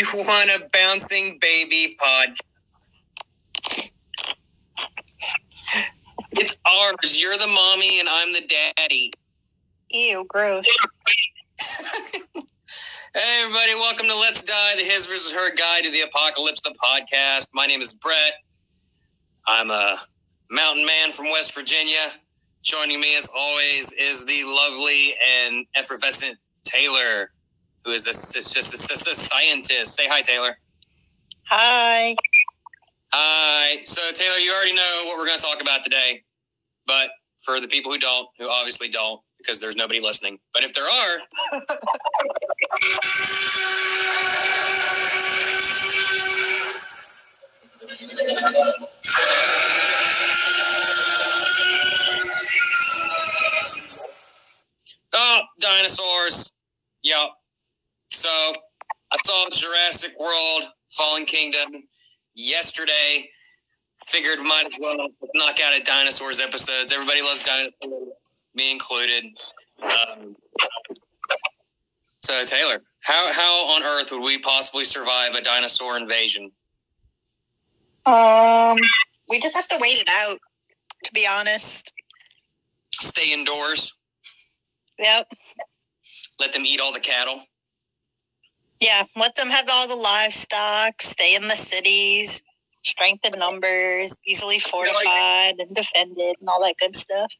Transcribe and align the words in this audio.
You 0.00 0.06
want 0.14 0.48
a 0.48 0.66
bouncing 0.72 1.38
baby 1.42 1.94
pod. 1.98 2.30
It's 6.32 6.56
ours. 6.66 7.20
You're 7.20 7.36
the 7.36 7.46
mommy 7.46 8.00
and 8.00 8.08
I'm 8.08 8.32
the 8.32 8.40
daddy. 8.40 9.12
Ew, 9.90 10.24
gross. 10.26 10.64
Hey, 13.12 13.42
everybody, 13.42 13.74
welcome 13.74 14.06
to 14.06 14.16
Let's 14.16 14.44
Die, 14.44 14.76
the 14.76 14.84
His 14.84 15.06
versus 15.06 15.32
Her 15.32 15.52
Guide 15.52 15.82
to 15.82 15.90
the 15.90 16.02
Apocalypse, 16.02 16.62
the 16.62 16.72
podcast. 16.82 17.48
My 17.52 17.66
name 17.66 17.82
is 17.82 17.92
Brett. 17.92 18.32
I'm 19.44 19.68
a 19.68 20.00
mountain 20.48 20.86
man 20.86 21.10
from 21.10 21.26
West 21.32 21.52
Virginia. 21.54 22.08
Joining 22.62 23.00
me, 23.00 23.16
as 23.16 23.28
always, 23.36 23.92
is 23.92 24.24
the 24.24 24.44
lovely 24.46 25.14
and 25.42 25.66
effervescent 25.74 26.38
Taylor, 26.62 27.32
who 27.84 27.92
is 27.92 28.06
a, 28.06 28.12
just 28.12 28.54
a, 28.90 29.10
a 29.10 29.14
scientist. 29.14 29.94
Say 29.94 30.06
hi, 30.08 30.22
Taylor. 30.22 30.56
Hi. 31.44 32.14
Hi. 33.12 33.82
So, 33.84 34.00
Taylor, 34.12 34.38
you 34.38 34.52
already 34.52 34.74
know 34.74 35.02
what 35.06 35.18
we're 35.18 35.26
going 35.26 35.38
to 35.38 35.44
talk 35.44 35.60
about 35.60 35.84
today, 35.84 36.22
but 36.86 37.10
for 37.40 37.60
the 37.60 37.68
people 37.68 37.92
who 37.92 37.98
don't, 37.98 38.28
who 38.38 38.48
obviously 38.48 38.88
don't, 38.88 39.20
because 39.38 39.60
there's 39.60 39.76
nobody 39.76 40.00
listening, 40.00 40.38
but 40.52 40.64
if 40.64 40.74
there 40.74 40.88
are, 40.88 41.18
Oh, 55.12 55.40
dinosaurs. 55.60 56.52
Yep. 57.02 57.30
So 58.10 58.28
I 58.28 59.18
saw 59.24 59.48
Jurassic 59.50 60.18
World 60.18 60.64
Fallen 60.90 61.24
Kingdom 61.24 61.84
yesterday. 62.34 63.28
Figured 64.06 64.40
might 64.40 64.66
as 64.66 64.72
well 64.80 64.96
knock 65.34 65.60
out 65.60 65.78
a 65.78 65.82
dinosaurs 65.82 66.40
episodes. 66.40 66.92
Everybody 66.92 67.22
loves 67.22 67.42
dinosaurs, 67.42 68.08
me 68.54 68.72
included. 68.72 69.24
Um, 69.82 70.36
so 72.22 72.44
Taylor, 72.44 72.82
how 73.02 73.32
how 73.32 73.66
on 73.74 73.82
earth 73.82 74.10
would 74.10 74.22
we 74.22 74.38
possibly 74.38 74.84
survive 74.84 75.34
a 75.34 75.42
dinosaur 75.42 75.96
invasion? 75.96 76.50
Um, 78.06 78.78
we 79.28 79.40
just 79.40 79.54
have 79.54 79.68
to 79.68 79.78
wait 79.80 80.00
it 80.00 80.08
out, 80.10 80.38
to 81.04 81.12
be 81.12 81.26
honest. 81.26 81.92
Stay 82.92 83.32
indoors. 83.32 83.94
Yep. 84.98 85.28
Let 86.40 86.52
them 86.52 86.64
eat 86.66 86.80
all 86.80 86.92
the 86.92 87.00
cattle. 87.00 87.40
Yeah, 88.80 89.04
let 89.16 89.36
them 89.36 89.50
have 89.50 89.68
all 89.70 89.88
the 89.88 89.94
livestock, 89.94 91.02
stay 91.02 91.34
in 91.34 91.48
the 91.48 91.56
cities, 91.56 92.42
strength 92.82 93.26
in 93.26 93.38
numbers, 93.38 94.18
easily 94.26 94.58
fortified 94.58 95.56
and 95.58 95.74
defended, 95.74 96.36
and 96.40 96.48
all 96.48 96.62
that 96.62 96.76
good 96.80 96.96
stuff. 96.96 97.30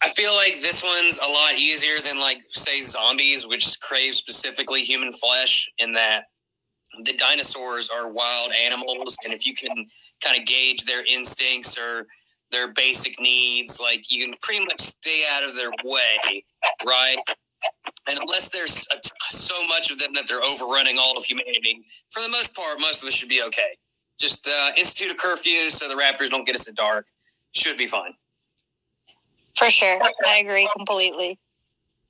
I 0.00 0.10
feel 0.10 0.34
like 0.34 0.60
this 0.62 0.82
one's 0.82 1.18
a 1.18 1.26
lot 1.26 1.54
easier 1.54 2.00
than 2.04 2.18
like 2.18 2.38
say 2.50 2.82
zombies, 2.82 3.46
which 3.46 3.78
crave 3.80 4.14
specifically 4.14 4.82
human 4.84 5.12
flesh. 5.12 5.70
In 5.78 5.94
that 5.94 6.24
the 7.02 7.14
dinosaurs 7.16 7.90
are 7.90 8.10
wild 8.10 8.52
animals, 8.52 9.18
and 9.24 9.32
if 9.32 9.46
you 9.46 9.54
can 9.54 9.86
kind 10.24 10.38
of 10.38 10.46
gauge 10.46 10.84
their 10.84 11.04
instincts 11.04 11.78
or 11.78 12.06
their 12.52 12.72
basic 12.72 13.20
needs, 13.20 13.80
like 13.80 14.04
you 14.10 14.24
can 14.24 14.34
pretty 14.40 14.64
much 14.64 14.80
stay 14.80 15.24
out 15.30 15.42
of 15.44 15.54
their 15.54 15.70
way, 15.84 16.44
right? 16.86 17.18
And 18.08 18.18
unless 18.20 18.50
there's 18.50 18.86
a 18.92 19.00
t- 19.00 19.10
so 19.30 19.66
much 19.66 19.90
of 19.90 19.98
them 19.98 20.14
that 20.14 20.28
they're 20.28 20.42
overrunning 20.42 20.98
all 20.98 21.16
of 21.16 21.24
humanity, 21.24 21.84
for 22.10 22.22
the 22.22 22.28
most 22.28 22.54
part, 22.54 22.78
most 22.78 23.02
of 23.02 23.08
us 23.08 23.14
should 23.14 23.28
be 23.28 23.42
okay. 23.42 23.78
Just 24.20 24.48
uh, 24.48 24.70
institute 24.76 25.10
a 25.10 25.14
curfew 25.14 25.70
so 25.70 25.88
the 25.88 25.94
raptors 25.94 26.30
don't 26.30 26.44
get 26.44 26.54
us 26.54 26.68
at 26.68 26.74
dark. 26.74 27.06
Should 27.52 27.76
be 27.76 27.86
fine. 27.86 28.14
For 29.56 29.70
sure. 29.70 30.00
I 30.26 30.38
agree 30.38 30.68
completely. 30.76 31.38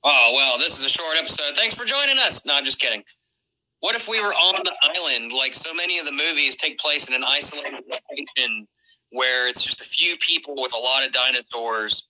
Oh, 0.03 0.31
well, 0.35 0.57
this 0.57 0.77
is 0.77 0.85
a 0.85 0.89
short 0.89 1.17
episode. 1.17 1.55
Thanks 1.55 1.75
for 1.75 1.85
joining 1.85 2.19
us. 2.19 2.45
No, 2.45 2.53
I'm 2.53 2.63
just 2.63 2.79
kidding. 2.79 3.03
What 3.79 3.95
if 3.95 4.07
we 4.07 4.21
were 4.21 4.27
on 4.27 4.63
the 4.63 4.73
island? 4.81 5.31
Like 5.33 5.53
so 5.53 5.73
many 5.73 5.99
of 5.99 6.05
the 6.05 6.11
movies 6.11 6.55
take 6.55 6.77
place 6.77 7.09
in 7.09 7.15
an 7.15 7.23
isolated 7.23 7.83
location 7.87 8.67
where 9.11 9.47
it's 9.47 9.63
just 9.63 9.81
a 9.81 9.85
few 9.85 10.17
people 10.17 10.55
with 10.61 10.73
a 10.73 10.79
lot 10.79 11.05
of 11.05 11.11
dinosaurs 11.11 12.03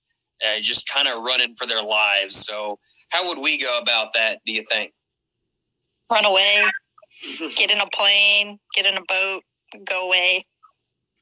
uh, 0.45 0.59
just 0.61 0.87
kind 0.87 1.07
of 1.07 1.23
running 1.23 1.55
for 1.55 1.67
their 1.67 1.83
lives. 1.83 2.45
So, 2.45 2.79
how 3.09 3.29
would 3.29 3.39
we 3.39 3.61
go 3.61 3.79
about 3.79 4.13
that, 4.13 4.39
do 4.45 4.51
you 4.51 4.63
think? 4.63 4.93
Run 6.11 6.25
away, 6.25 6.63
get 7.55 7.71
in 7.71 7.79
a 7.79 7.87
plane, 7.87 8.59
get 8.73 8.85
in 8.85 8.95
a 8.95 9.01
boat, 9.07 9.41
go 9.85 10.07
away, 10.07 10.45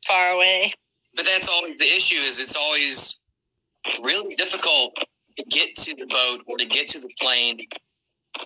far 0.07 0.31
away. 0.31 0.73
But 1.15 1.25
that's 1.25 1.49
always 1.49 1.77
the 1.77 1.85
issue 1.85 2.17
is 2.17 2.39
it's 2.39 2.55
always 2.55 3.19
really 4.03 4.35
difficult 4.35 4.97
to 5.37 5.43
get 5.43 5.75
to 5.75 5.95
the 5.95 6.05
boat 6.05 6.41
or 6.47 6.57
to 6.57 6.65
get 6.65 6.89
to 6.89 6.99
the 6.99 7.09
plane 7.19 7.59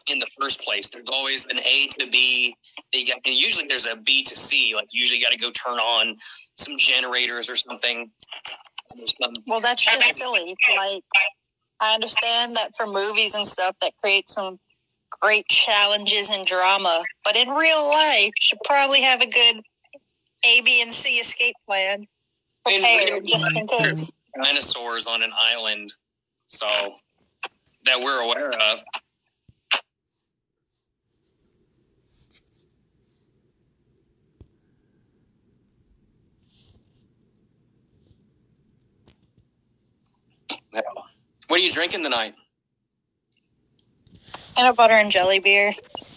in 0.08 0.20
the 0.20 0.28
first 0.40 0.62
place. 0.62 0.90
There's 0.90 1.10
always 1.12 1.46
an 1.46 1.60
A 1.60 1.88
to 2.00 2.10
B. 2.10 2.56
that 2.94 3.00
You 3.00 3.08
got, 3.08 3.22
and 3.26 3.36
usually 3.36 3.68
there's 3.68 3.86
a 3.86 3.96
B 3.96 4.24
to 4.24 4.36
C. 4.36 4.74
Like 4.76 4.88
usually 4.92 5.20
you 5.20 5.22
usually 5.22 5.22
got 5.22 5.32
to 5.32 5.38
go 5.38 5.52
turn 5.52 5.80
on 5.80 6.16
some 6.56 6.78
generators 6.78 7.50
or 7.50 7.56
something. 7.56 8.12
Well, 9.48 9.62
that's 9.62 9.84
just 9.84 10.16
silly. 10.16 10.56
Like, 10.76 11.04
I 11.80 11.94
understand 11.94 12.56
that 12.56 12.76
for 12.76 12.88
movies 12.88 13.36
and 13.36 13.46
stuff 13.48 13.76
that 13.82 13.94
creates 14.02 14.34
some 14.34 14.60
great 15.22 15.48
challenges 15.48 16.30
and 16.30 16.46
drama, 16.46 17.04
but 17.24 17.36
in 17.36 17.50
real 17.50 17.90
life, 17.90 18.26
you 18.26 18.32
should 18.40 18.60
probably 18.64 19.02
have 19.02 19.22
a 19.22 19.28
good 19.28 19.62
A, 20.46 20.62
B, 20.62 20.82
and 20.82 20.94
C 20.94 21.18
escape 21.18 21.56
plan 21.68 22.08
In 22.68 22.82
prepared 22.82 23.12
real 23.12 23.22
just 23.26 23.52
in 23.52 23.68
case. 23.68 24.12
dinosaurs 24.42 25.08
on 25.08 25.24
an 25.24 25.32
island, 25.38 25.94
so 26.48 26.68
that 27.86 28.00
we're 28.02 28.22
aware 28.22 28.50
of. 28.50 28.84
Yeah. 40.74 40.82
What 41.48 41.60
are 41.60 41.64
you 41.64 41.72
drinking 41.72 42.04
tonight? 42.04 42.36
Peanut 44.56 44.76
butter 44.76 44.94
and 44.94 45.12
jelly 45.12 45.40
beer. 45.40 45.72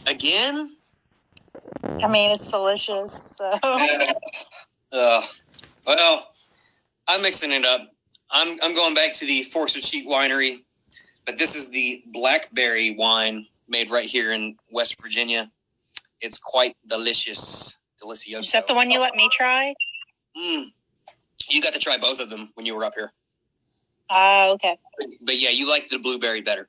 Again? 0.07 0.69
I 1.85 2.11
mean, 2.11 2.35
it's 2.35 2.51
delicious. 2.51 3.37
So. 3.39 3.59
Uh, 4.93 5.23
well, 5.87 6.27
I'm 7.09 7.23
mixing 7.23 7.51
it 7.51 7.65
up. 7.65 7.81
I'm 8.31 8.59
I'm 8.63 8.75
going 8.75 8.95
back 8.95 9.15
to 9.15 9.27
the 9.27 9.43
Forks 9.43 9.75
of 9.75 9.81
Cheat 9.81 10.07
Winery, 10.07 10.57
but 11.25 11.39
this 11.39 11.57
is 11.57 11.71
the 11.71 12.03
blackberry 12.07 12.95
wine 12.95 13.47
made 13.67 13.91
right 13.91 14.09
here 14.09 14.33
in 14.33 14.57
West 14.71 15.01
Virginia. 15.03 15.51
It's 16.21 16.37
quite 16.37 16.77
delicious, 16.87 17.75
delicioso. 18.05 18.41
Is 18.41 18.53
that 18.53 18.67
the 18.67 18.75
one 18.75 18.91
you 18.91 19.01
let 19.01 19.15
me 19.15 19.31
try? 19.33 19.75
Mm. 20.37 20.67
You 21.49 21.63
got 21.63 21.73
to 21.73 21.79
try 21.79 21.97
both 21.97 22.21
of 22.21 22.29
them 22.29 22.51
when 22.55 22.67
you 22.67 22.75
were 22.75 22.85
up 22.85 22.95
here, 22.95 23.11
Ah, 24.15 24.51
okay. 24.51 24.77
but, 24.99 25.09
but 25.23 25.41
yeah, 25.41 25.49
you 25.49 25.69
liked 25.69 25.89
the 25.89 25.99
blueberry 25.99 26.43
better. 26.43 26.69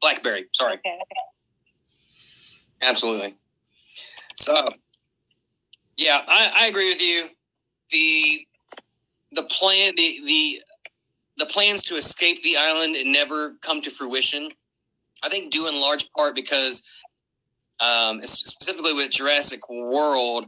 Blackberry, 0.00 0.46
sorry. 0.52 0.74
Okay. 0.74 0.88
okay. 0.88 1.20
Absolutely. 2.80 3.34
So, 4.36 4.68
yeah, 5.96 6.18
I, 6.26 6.52
I 6.56 6.66
agree 6.66 6.88
with 6.88 7.02
you. 7.02 7.28
The 7.90 8.46
the 9.32 9.42
plan 9.42 9.94
the, 9.96 10.20
the 10.24 10.60
the 11.38 11.46
plans 11.46 11.84
to 11.84 11.96
escape 11.96 12.42
the 12.42 12.58
island 12.58 12.96
and 12.96 13.12
never 13.12 13.54
come 13.60 13.82
to 13.82 13.90
fruition. 13.90 14.48
I 15.22 15.28
think 15.28 15.52
due 15.52 15.68
in 15.68 15.80
large 15.80 16.10
part 16.16 16.34
because 16.34 16.82
um, 17.80 18.22
specifically 18.22 18.94
with 18.94 19.10
Jurassic 19.10 19.68
World, 19.68 20.46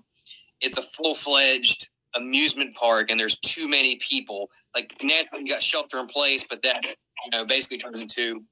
it's 0.60 0.78
a 0.78 0.82
full 0.82 1.14
fledged 1.14 1.88
amusement 2.14 2.74
park 2.74 3.10
and 3.10 3.18
there's 3.18 3.36
too 3.36 3.68
many 3.68 3.96
people. 3.96 4.50
Like 4.74 4.94
naturally 5.02 5.44
you 5.44 5.52
got 5.52 5.62
shelter 5.62 5.98
in 5.98 6.06
place, 6.06 6.44
but 6.48 6.62
that 6.62 6.84
you 6.84 7.30
know 7.30 7.46
basically 7.46 7.78
turns 7.78 8.00
into 8.00 8.42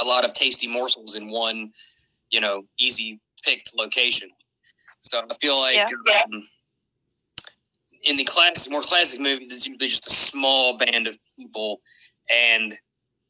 a 0.00 0.04
lot 0.04 0.24
of 0.24 0.34
tasty 0.34 0.66
morsels 0.66 1.14
in 1.14 1.30
one 1.30 1.72
you 2.30 2.40
know 2.40 2.64
easy 2.78 3.20
picked 3.44 3.72
location. 3.76 4.30
So 5.00 5.20
I 5.20 5.34
feel 5.34 5.60
like 5.60 5.76
Yeah. 5.76 6.22
um, 6.24 6.42
in 8.02 8.16
the 8.16 8.24
classic, 8.24 8.70
more 8.70 8.82
classic 8.82 9.20
movies, 9.20 9.44
it's 9.44 9.66
usually 9.66 9.88
just 9.88 10.06
a 10.06 10.10
small 10.10 10.76
band 10.76 11.06
of 11.06 11.16
people, 11.38 11.80
and 12.30 12.74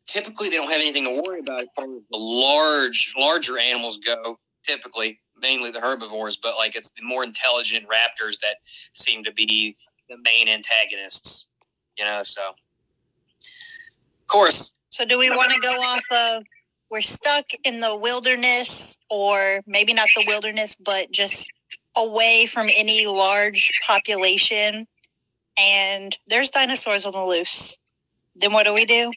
typically 0.06 0.50
they 0.50 0.56
don't 0.56 0.70
have 0.70 0.80
anything 0.80 1.04
to 1.04 1.22
worry 1.24 1.40
about 1.40 1.62
as 1.62 1.68
far 1.74 1.84
as 1.84 2.02
the 2.10 2.16
large, 2.16 3.14
larger 3.16 3.58
animals 3.58 3.98
go. 3.98 4.38
Typically, 4.64 5.20
mainly 5.44 5.70
the 5.70 5.80
herbivores, 5.80 6.38
but 6.38 6.56
like 6.56 6.74
it's 6.74 6.90
the 6.90 7.02
more 7.02 7.22
intelligent 7.22 7.86
raptors 7.86 8.40
that 8.40 8.56
seem 8.92 9.24
to 9.24 9.32
be 9.32 9.74
the 10.08 10.16
main 10.16 10.48
antagonists. 10.48 11.46
You 11.98 12.06
know, 12.06 12.22
so 12.22 12.40
of 12.48 14.26
course 14.26 14.76
So 14.88 15.04
do 15.04 15.18
we 15.18 15.28
want 15.30 15.52
to 15.52 15.60
go 15.60 15.70
off 15.70 16.04
of 16.10 16.44
we're 16.90 17.02
stuck 17.02 17.44
in 17.62 17.80
the 17.80 17.94
wilderness 17.94 18.98
or 19.10 19.60
maybe 19.66 19.92
not 19.92 20.08
the 20.16 20.24
wilderness 20.26 20.76
but 20.82 21.12
just 21.12 21.46
away 21.96 22.46
from 22.46 22.68
any 22.74 23.06
large 23.06 23.70
population 23.86 24.86
and 25.58 26.16
there's 26.26 26.50
dinosaurs 26.50 27.06
on 27.06 27.12
the 27.12 27.24
loose. 27.24 27.78
Then 28.34 28.52
what 28.52 28.64
do 28.64 28.74
we 28.74 28.86
do? 28.86 29.12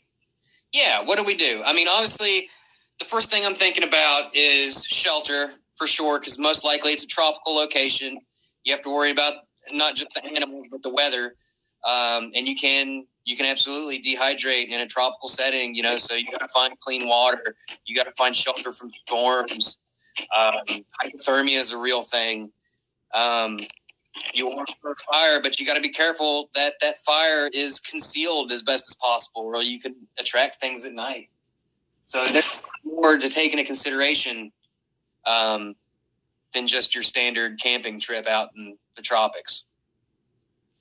Yeah, 0.71 1.05
what 1.05 1.17
do 1.17 1.23
we 1.23 1.35
do? 1.35 1.63
I 1.65 1.73
mean, 1.73 1.87
obviously, 1.87 2.47
the 2.99 3.05
first 3.05 3.29
thing 3.29 3.45
I'm 3.45 3.55
thinking 3.55 3.83
about 3.83 4.35
is 4.35 4.85
shelter 4.85 5.49
for 5.77 5.87
sure, 5.87 6.19
because 6.19 6.39
most 6.39 6.65
likely 6.65 6.91
it's 6.91 7.03
a 7.03 7.07
tropical 7.07 7.55
location. 7.55 8.17
You 8.63 8.73
have 8.73 8.81
to 8.83 8.93
worry 8.93 9.11
about 9.11 9.33
not 9.71 9.95
just 9.95 10.13
the 10.13 10.35
animals 10.35 10.67
but 10.71 10.81
the 10.81 10.89
weather, 10.89 11.35
um, 11.85 12.31
and 12.35 12.47
you 12.47 12.55
can 12.55 13.05
you 13.25 13.37
can 13.37 13.45
absolutely 13.45 14.01
dehydrate 14.01 14.67
in 14.69 14.79
a 14.79 14.87
tropical 14.87 15.29
setting. 15.29 15.75
You 15.75 15.83
know, 15.83 15.95
so 15.95 16.15
you 16.15 16.25
got 16.31 16.39
to 16.39 16.47
find 16.47 16.79
clean 16.79 17.07
water. 17.07 17.55
You 17.85 17.95
got 17.95 18.05
to 18.05 18.13
find 18.17 18.35
shelter 18.35 18.71
from 18.71 18.89
storms. 19.05 19.77
Um, 20.35 20.53
hypothermia 21.03 21.59
is 21.59 21.71
a 21.71 21.77
real 21.77 22.01
thing. 22.01 22.51
Um, 23.13 23.59
you 24.33 24.47
want 24.47 24.67
to 24.67 24.73
start 24.73 24.97
fire, 25.11 25.41
but 25.41 25.59
you 25.59 25.65
got 25.65 25.75
to 25.75 25.81
be 25.81 25.91
careful 25.91 26.49
that 26.55 26.75
that 26.81 26.97
fire 26.97 27.47
is 27.47 27.79
concealed 27.79 28.51
as 28.51 28.63
best 28.63 28.87
as 28.87 28.95
possible, 28.95 29.43
or 29.43 29.61
you 29.61 29.79
could 29.79 29.93
attract 30.17 30.55
things 30.55 30.85
at 30.85 30.93
night. 30.93 31.29
So 32.05 32.23
there's 32.25 32.61
more 32.83 33.17
to 33.17 33.29
take 33.29 33.51
into 33.51 33.65
consideration 33.65 34.51
um, 35.27 35.75
than 36.53 36.67
just 36.67 36.95
your 36.95 37.03
standard 37.03 37.59
camping 37.61 37.99
trip 37.99 38.27
out 38.27 38.49
in 38.55 38.77
the 38.95 39.01
tropics. 39.01 39.65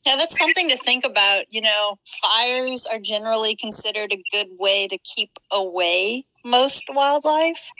Yeah, 0.04 0.16
that's 0.16 0.38
something 0.38 0.68
to 0.68 0.76
think 0.76 1.04
about. 1.04 1.52
You 1.52 1.62
know, 1.62 1.98
fires 2.22 2.86
are 2.86 3.00
generally 3.00 3.56
considered 3.56 4.12
a 4.12 4.22
good 4.32 4.48
way 4.58 4.86
to 4.86 4.98
keep 4.98 5.30
away 5.50 6.24
most 6.44 6.84
wildlife, 6.88 7.70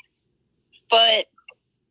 but 0.90 1.26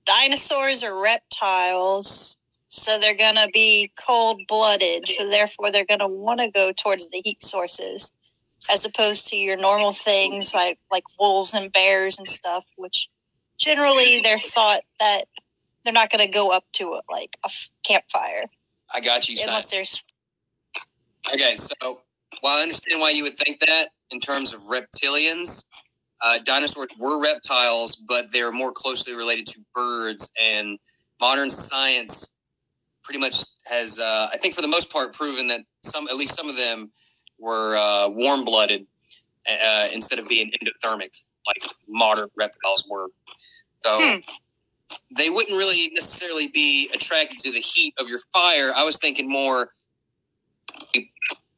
dinosaurs 0.05 0.83
are 0.83 1.01
reptiles 1.01 2.37
so 2.75 2.99
they're 2.99 3.15
going 3.15 3.35
to 3.35 3.49
be 3.53 3.91
cold 4.05 4.41
blooded. 4.47 5.07
So 5.07 5.29
therefore, 5.29 5.71
they're 5.71 5.85
going 5.85 5.99
to 5.99 6.07
want 6.07 6.41
to 6.41 6.51
go 6.51 6.71
towards 6.71 7.09
the 7.09 7.21
heat 7.23 7.41
sources 7.41 8.11
as 8.69 8.85
opposed 8.85 9.27
to 9.27 9.37
your 9.37 9.57
normal 9.57 9.93
things 9.93 10.53
like 10.53 10.79
like 10.91 11.03
wolves 11.19 11.53
and 11.53 11.71
bears 11.71 12.17
and 12.17 12.27
stuff, 12.27 12.65
which 12.77 13.09
generally 13.57 14.21
they're 14.21 14.39
thought 14.39 14.81
that 14.99 15.25
they're 15.83 15.93
not 15.93 16.09
going 16.09 16.25
to 16.25 16.31
go 16.31 16.51
up 16.51 16.65
to 16.73 16.93
a, 16.93 17.01
like 17.11 17.37
a 17.43 17.49
campfire. 17.83 18.45
I 18.91 19.01
got 19.01 19.27
you. 19.29 19.37
Unless 19.45 19.71
there's 19.71 20.03
okay. 21.33 21.55
So 21.55 22.01
while 22.41 22.57
I 22.57 22.61
understand 22.61 23.01
why 23.01 23.11
you 23.11 23.23
would 23.23 23.35
think 23.35 23.59
that 23.59 23.89
in 24.11 24.19
terms 24.19 24.53
of 24.53 24.59
reptilians, 24.71 25.65
uh, 26.21 26.39
dinosaurs 26.43 26.89
were 26.99 27.21
reptiles, 27.21 27.95
but 28.07 28.31
they're 28.31 28.51
more 28.51 28.71
closely 28.71 29.15
related 29.15 29.47
to 29.47 29.59
birds. 29.73 30.31
And 30.41 30.79
modern 31.19 31.49
science 31.49 32.31
pretty 33.03 33.19
much 33.19 33.35
has, 33.67 33.99
uh, 33.99 34.29
I 34.31 34.37
think, 34.37 34.55
for 34.55 34.61
the 34.61 34.67
most 34.67 34.91
part, 34.91 35.13
proven 35.13 35.47
that 35.47 35.61
some, 35.83 36.07
at 36.07 36.15
least 36.15 36.35
some 36.35 36.49
of 36.49 36.57
them, 36.57 36.91
were 37.37 37.77
uh, 37.77 38.09
warm-blooded 38.09 38.87
uh, 39.47 39.87
instead 39.93 40.19
of 40.19 40.27
being 40.27 40.51
endothermic 40.51 41.09
like 41.45 41.69
modern 41.87 42.29
reptiles 42.35 42.87
were. 42.89 43.07
So 43.85 43.99
hmm. 43.99 44.19
they 45.15 45.29
wouldn't 45.29 45.55
really 45.55 45.91
necessarily 45.93 46.47
be 46.47 46.89
attracted 46.91 47.37
to 47.39 47.51
the 47.51 47.59
heat 47.59 47.93
of 47.99 48.09
your 48.09 48.17
fire. 48.33 48.73
I 48.75 48.83
was 48.83 48.97
thinking 48.97 49.29
more 49.29 49.69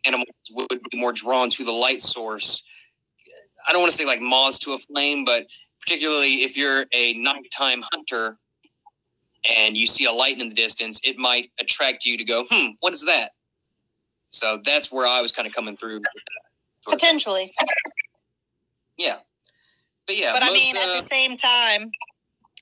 animals 0.05 0.27
would 0.51 0.81
be 0.91 0.99
more 0.99 1.13
drawn 1.13 1.49
to 1.51 1.63
the 1.63 1.71
light 1.71 2.01
source. 2.01 2.63
I 3.65 3.71
don't 3.71 3.81
want 3.81 3.91
to 3.91 3.97
say 3.97 4.05
like 4.05 4.19
moths 4.19 4.59
to 4.59 4.73
a 4.73 4.77
flame, 4.77 5.23
but 5.23 5.43
particularly 5.81 6.43
if 6.43 6.57
you're 6.57 6.85
a 6.91 7.13
nighttime 7.13 7.81
hunter 7.81 8.37
and 9.57 9.77
you 9.77 9.85
see 9.85 10.03
a 10.03 10.11
light 10.11 10.37
in 10.37 10.49
the 10.49 10.55
distance, 10.55 10.99
it 11.05 11.17
might 11.17 11.51
attract 11.61 12.05
you 12.05 12.17
to 12.17 12.25
go, 12.25 12.43
hmm, 12.49 12.71
what 12.81 12.91
is 12.91 13.05
that? 13.05 13.31
So 14.31 14.59
that's 14.65 14.91
where 14.91 15.07
I 15.07 15.21
was 15.21 15.31
kind 15.31 15.47
of 15.47 15.55
coming 15.55 15.77
through. 15.77 16.01
Potentially. 16.85 17.53
Yeah. 18.97 19.15
But 20.05 20.17
yeah. 20.17 20.33
But 20.33 20.41
most, 20.41 20.51
I 20.51 20.53
mean, 20.53 20.75
uh, 20.75 20.79
at 20.79 20.95
the 20.95 21.07
same 21.09 21.37
time, 21.37 21.91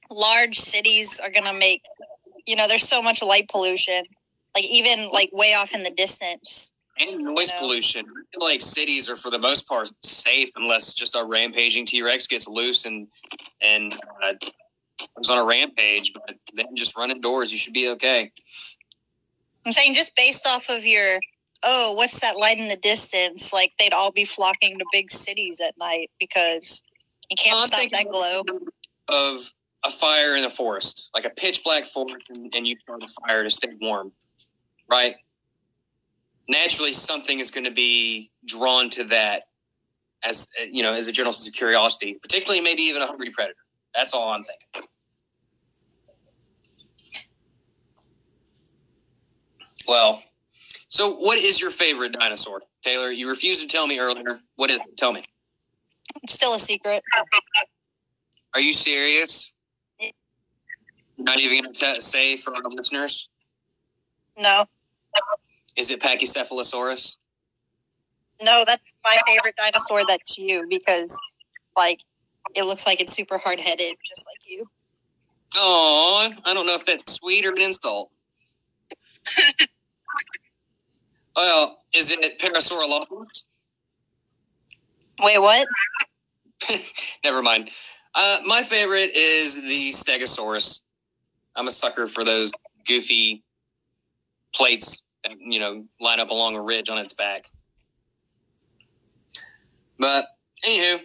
large 0.09 0.59
cities 0.59 1.19
are 1.19 1.29
going 1.29 1.45
to 1.45 1.57
make, 1.57 1.81
you 2.45 2.55
know, 2.55 2.67
there's 2.67 2.87
so 2.87 3.01
much 3.01 3.21
light 3.21 3.49
pollution. 3.49 4.03
Like 4.55 4.65
even 4.65 5.09
like 5.11 5.31
way 5.33 5.53
off 5.53 5.73
in 5.73 5.83
the 5.83 5.91
distance. 5.91 6.71
And 6.97 7.23
noise 7.23 7.49
you 7.49 7.55
know? 7.55 7.59
pollution. 7.59 8.05
like 8.37 8.61
cities 8.61 9.09
are 9.09 9.17
for 9.17 9.29
the 9.29 9.39
most 9.39 9.67
part 9.67 9.89
safe 10.01 10.51
unless 10.55 10.93
just 10.93 11.15
a 11.15 11.25
rampaging 11.25 11.85
T 11.85 12.01
Rex 12.01 12.27
gets 12.27 12.47
loose 12.47 12.85
and 12.85 13.07
and 13.61 13.93
uh, 14.23 14.33
was 15.17 15.29
on 15.29 15.37
a 15.37 15.43
rampage, 15.43 16.13
but 16.13 16.35
then 16.53 16.75
just 16.75 16.95
run 16.95 17.11
indoors. 17.11 17.51
You 17.51 17.57
should 17.57 17.73
be 17.73 17.89
okay. 17.89 18.31
I'm 19.65 19.71
saying 19.71 19.95
just 19.95 20.15
based 20.15 20.45
off 20.45 20.69
of 20.69 20.85
your, 20.85 21.19
oh, 21.63 21.93
what's 21.93 22.19
that 22.19 22.37
light 22.37 22.59
in 22.59 22.67
the 22.67 22.77
distance? 22.77 23.51
Like 23.51 23.73
they'd 23.79 23.93
all 23.93 24.11
be 24.11 24.25
flocking 24.25 24.77
to 24.79 24.85
big 24.91 25.11
cities 25.11 25.59
at 25.59 25.77
night 25.77 26.11
because 26.19 26.83
you 27.29 27.35
can't 27.35 27.57
well, 27.57 27.67
stop 27.67 27.91
that 27.91 28.09
glow. 28.09 28.43
Of 29.07 29.51
a 29.85 29.89
fire 29.89 30.35
in 30.35 30.43
the 30.43 30.49
forest, 30.49 31.09
like 31.13 31.25
a 31.25 31.29
pitch 31.29 31.63
black 31.63 31.85
forest, 31.85 32.29
and, 32.29 32.53
and 32.55 32.67
you 32.67 32.77
start 32.79 33.03
a 33.03 33.07
fire 33.07 33.43
to 33.43 33.49
stay 33.49 33.69
warm, 33.79 34.11
right? 34.89 35.15
Naturally, 36.49 36.93
something 36.93 37.39
is 37.39 37.51
going 37.51 37.65
to 37.65 37.71
be 37.71 38.31
drawn 38.45 38.89
to 38.91 39.05
that 39.05 39.43
as 40.23 40.49
you 40.71 40.83
know, 40.83 40.93
as 40.93 41.07
a 41.07 41.11
general 41.11 41.31
sense 41.31 41.47
of 41.47 41.53
curiosity, 41.53 42.17
particularly 42.19 42.61
maybe 42.61 42.83
even 42.83 43.01
a 43.01 43.07
hungry 43.07 43.29
predator. 43.31 43.57
That's 43.93 44.13
all 44.13 44.29
I'm 44.29 44.43
thinking. 44.43 44.89
Well, 49.87 50.21
so 50.87 51.17
what 51.17 51.37
is 51.37 51.61
your 51.61 51.69
favorite 51.69 52.13
dinosaur, 52.13 52.61
Taylor? 52.83 53.11
You 53.11 53.29
refused 53.29 53.61
to 53.61 53.67
tell 53.67 53.85
me 53.85 53.99
earlier. 53.99 54.39
What 54.55 54.71
is 54.71 54.79
it? 54.79 54.97
Tell 54.97 55.11
me. 55.11 55.21
It's 56.23 56.33
still 56.33 56.55
a 56.55 56.59
secret. 56.59 57.03
Are 58.53 58.61
you 58.61 58.73
serious? 58.73 59.54
Not 61.17 61.39
even 61.39 61.63
going 61.63 61.73
to 61.73 62.01
say 62.01 62.35
for 62.37 62.55
our 62.55 62.61
listeners? 62.69 63.29
No. 64.37 64.65
Is 65.77 65.89
it 65.89 66.01
Pachycephalosaurus? 66.01 67.17
No, 68.41 68.63
that's 68.65 68.93
my 69.03 69.19
favorite 69.25 69.55
dinosaur. 69.55 70.05
That's 70.05 70.37
you 70.37 70.65
because, 70.69 71.19
like, 71.75 71.99
it 72.53 72.63
looks 72.63 72.85
like 72.85 73.01
it's 73.01 73.13
super 73.13 73.37
hard 73.37 73.59
headed, 73.59 73.95
just 74.05 74.27
like 74.27 74.39
you. 74.45 74.69
Oh, 75.55 76.31
I 76.43 76.53
don't 76.53 76.65
know 76.65 76.75
if 76.75 76.85
that's 76.85 77.13
sweet 77.13 77.45
or 77.45 77.51
an 77.51 77.61
insult. 77.61 78.11
well, 81.35 81.77
is 81.93 82.11
it 82.11 82.39
Parasaurolophus? 82.39 83.45
Wait, 85.21 85.39
what? 85.39 85.67
Never 87.23 87.41
mind. 87.41 87.69
Uh, 88.13 88.39
my 88.45 88.63
favorite 88.63 89.11
is 89.15 89.55
the 89.55 89.91
Stegosaurus. 89.91 90.81
I'm 91.55 91.67
a 91.67 91.71
sucker 91.71 92.07
for 92.07 92.23
those 92.23 92.51
goofy 92.87 93.43
plates 94.53 95.05
that 95.23 95.33
you 95.39 95.59
know 95.59 95.85
line 95.99 96.19
up 96.19 96.29
along 96.29 96.55
a 96.55 96.61
ridge 96.61 96.89
on 96.89 96.97
its 96.97 97.13
back. 97.13 97.45
But 99.97 100.25
anywho, 100.65 100.99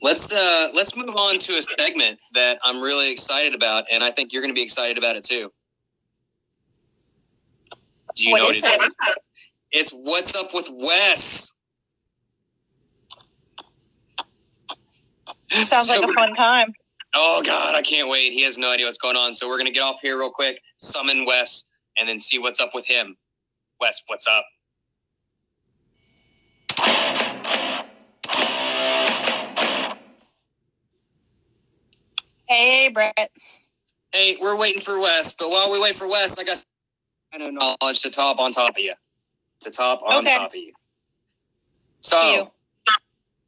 let's 0.00 0.32
uh, 0.32 0.68
let's 0.74 0.96
move 0.96 1.16
on 1.16 1.38
to 1.40 1.56
a 1.56 1.62
segment 1.62 2.20
that 2.34 2.58
I'm 2.64 2.80
really 2.80 3.10
excited 3.12 3.54
about, 3.54 3.86
and 3.90 4.02
I 4.04 4.10
think 4.10 4.32
you're 4.32 4.42
going 4.42 4.54
to 4.54 4.58
be 4.58 4.62
excited 4.62 4.98
about 4.98 5.16
it 5.16 5.24
too. 5.24 5.52
Do 8.14 8.24
you 8.24 8.32
what 8.32 8.38
know 8.38 8.44
what 8.44 8.56
it 8.56 8.64
is? 8.64 8.90
It's 9.72 9.90
what's 9.90 10.36
up 10.36 10.54
with 10.54 10.68
Wes. 10.70 11.52
Sounds 15.50 15.88
so 15.88 16.00
like 16.00 16.08
a 16.08 16.12
fun 16.12 16.34
time. 16.34 16.74
Oh 17.16 17.42
God, 17.44 17.74
I 17.76 17.82
can't 17.82 18.08
wait. 18.08 18.32
He 18.32 18.42
has 18.42 18.58
no 18.58 18.70
idea 18.70 18.86
what's 18.86 18.98
going 18.98 19.16
on. 19.16 19.34
So 19.34 19.48
we're 19.48 19.58
gonna 19.58 19.70
get 19.70 19.82
off 19.82 20.00
here 20.02 20.18
real 20.18 20.30
quick, 20.30 20.60
summon 20.78 21.26
Wes, 21.26 21.68
and 21.96 22.08
then 22.08 22.18
see 22.18 22.38
what's 22.38 22.58
up 22.58 22.74
with 22.74 22.86
him. 22.86 23.16
Wes, 23.80 24.02
what's 24.06 24.26
up? 24.26 24.44
Hey, 32.48 32.90
Brett. 32.92 33.30
Hey, 34.12 34.36
we're 34.40 34.56
waiting 34.56 34.82
for 34.82 35.00
Wes, 35.00 35.34
but 35.34 35.50
while 35.50 35.72
we 35.72 35.80
wait 35.80 35.94
for 35.94 36.08
Wes, 36.08 36.38
I 36.38 36.44
got 36.44 36.58
kind 37.32 37.42
of 37.44 37.54
knowledge 37.80 38.02
to 38.02 38.10
top 38.10 38.38
on 38.38 38.52
top 38.52 38.70
of 38.70 38.78
you. 38.78 38.94
To 39.60 39.70
top 39.70 40.02
on 40.02 40.20
okay. 40.20 40.36
top 40.36 40.50
of 40.50 40.56
you. 40.56 40.72
So, 42.00 42.52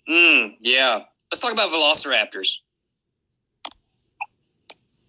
mm, 0.09 0.55
yeah. 0.61 1.03
Let's 1.31 1.41
talk 1.41 1.53
about 1.53 1.71
velociraptors. 1.71 2.59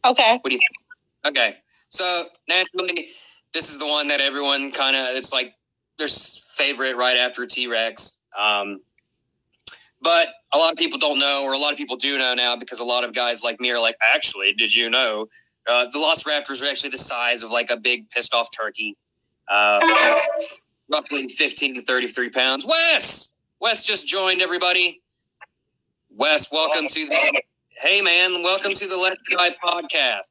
Okay. 0.07 0.39
What 0.41 0.49
do 0.49 0.53
you 0.53 0.59
think? 0.59 1.37
Okay. 1.37 1.55
So, 1.89 2.25
naturally, 2.47 3.07
this 3.53 3.69
is 3.69 3.77
the 3.77 3.87
one 3.87 4.09
that 4.09 4.19
everyone 4.19 4.71
kind 4.71 4.95
of, 4.95 5.15
it's 5.15 5.31
like 5.31 5.53
their 5.97 6.07
favorite 6.07 6.95
right 6.97 7.17
after 7.17 7.45
T 7.45 7.67
Rex. 7.67 8.19
Um, 8.37 8.81
but 10.01 10.27
a 10.53 10.57
lot 10.57 10.71
of 10.71 10.77
people 10.77 10.99
don't 10.99 11.19
know, 11.19 11.43
or 11.45 11.53
a 11.53 11.57
lot 11.57 11.71
of 11.71 11.77
people 11.77 11.97
do 11.97 12.17
know 12.17 12.33
now, 12.33 12.55
because 12.55 12.79
a 12.79 12.83
lot 12.83 13.03
of 13.03 13.13
guys 13.13 13.43
like 13.43 13.59
me 13.59 13.71
are 13.71 13.79
like, 13.79 13.95
actually, 14.15 14.53
did 14.53 14.73
you 14.73 14.89
know 14.89 15.27
uh, 15.67 15.85
the 15.85 15.99
Velociraptors 15.99 16.63
are 16.63 16.69
actually 16.69 16.91
the 16.91 16.97
size 16.97 17.43
of 17.43 17.51
like 17.51 17.69
a 17.69 17.77
big 17.77 18.09
pissed 18.09 18.33
off 18.33 18.49
turkey, 18.55 18.95
uh, 19.51 19.79
roughly 20.91 21.27
15 21.27 21.75
to 21.75 21.81
33 21.81 22.29
pounds. 22.29 22.65
Wes, 22.65 23.29
Wes 23.59 23.83
just 23.83 24.07
joined 24.07 24.41
everybody. 24.41 25.01
Wes, 26.09 26.51
welcome 26.51 26.87
to 26.87 27.07
the. 27.07 27.41
Hey 27.79 28.01
man, 28.01 28.41
welcome 28.41 28.72
to 28.74 28.88
the 28.88 28.98
Let's 28.98 29.22
Die 29.29 29.55
podcast, 29.63 30.29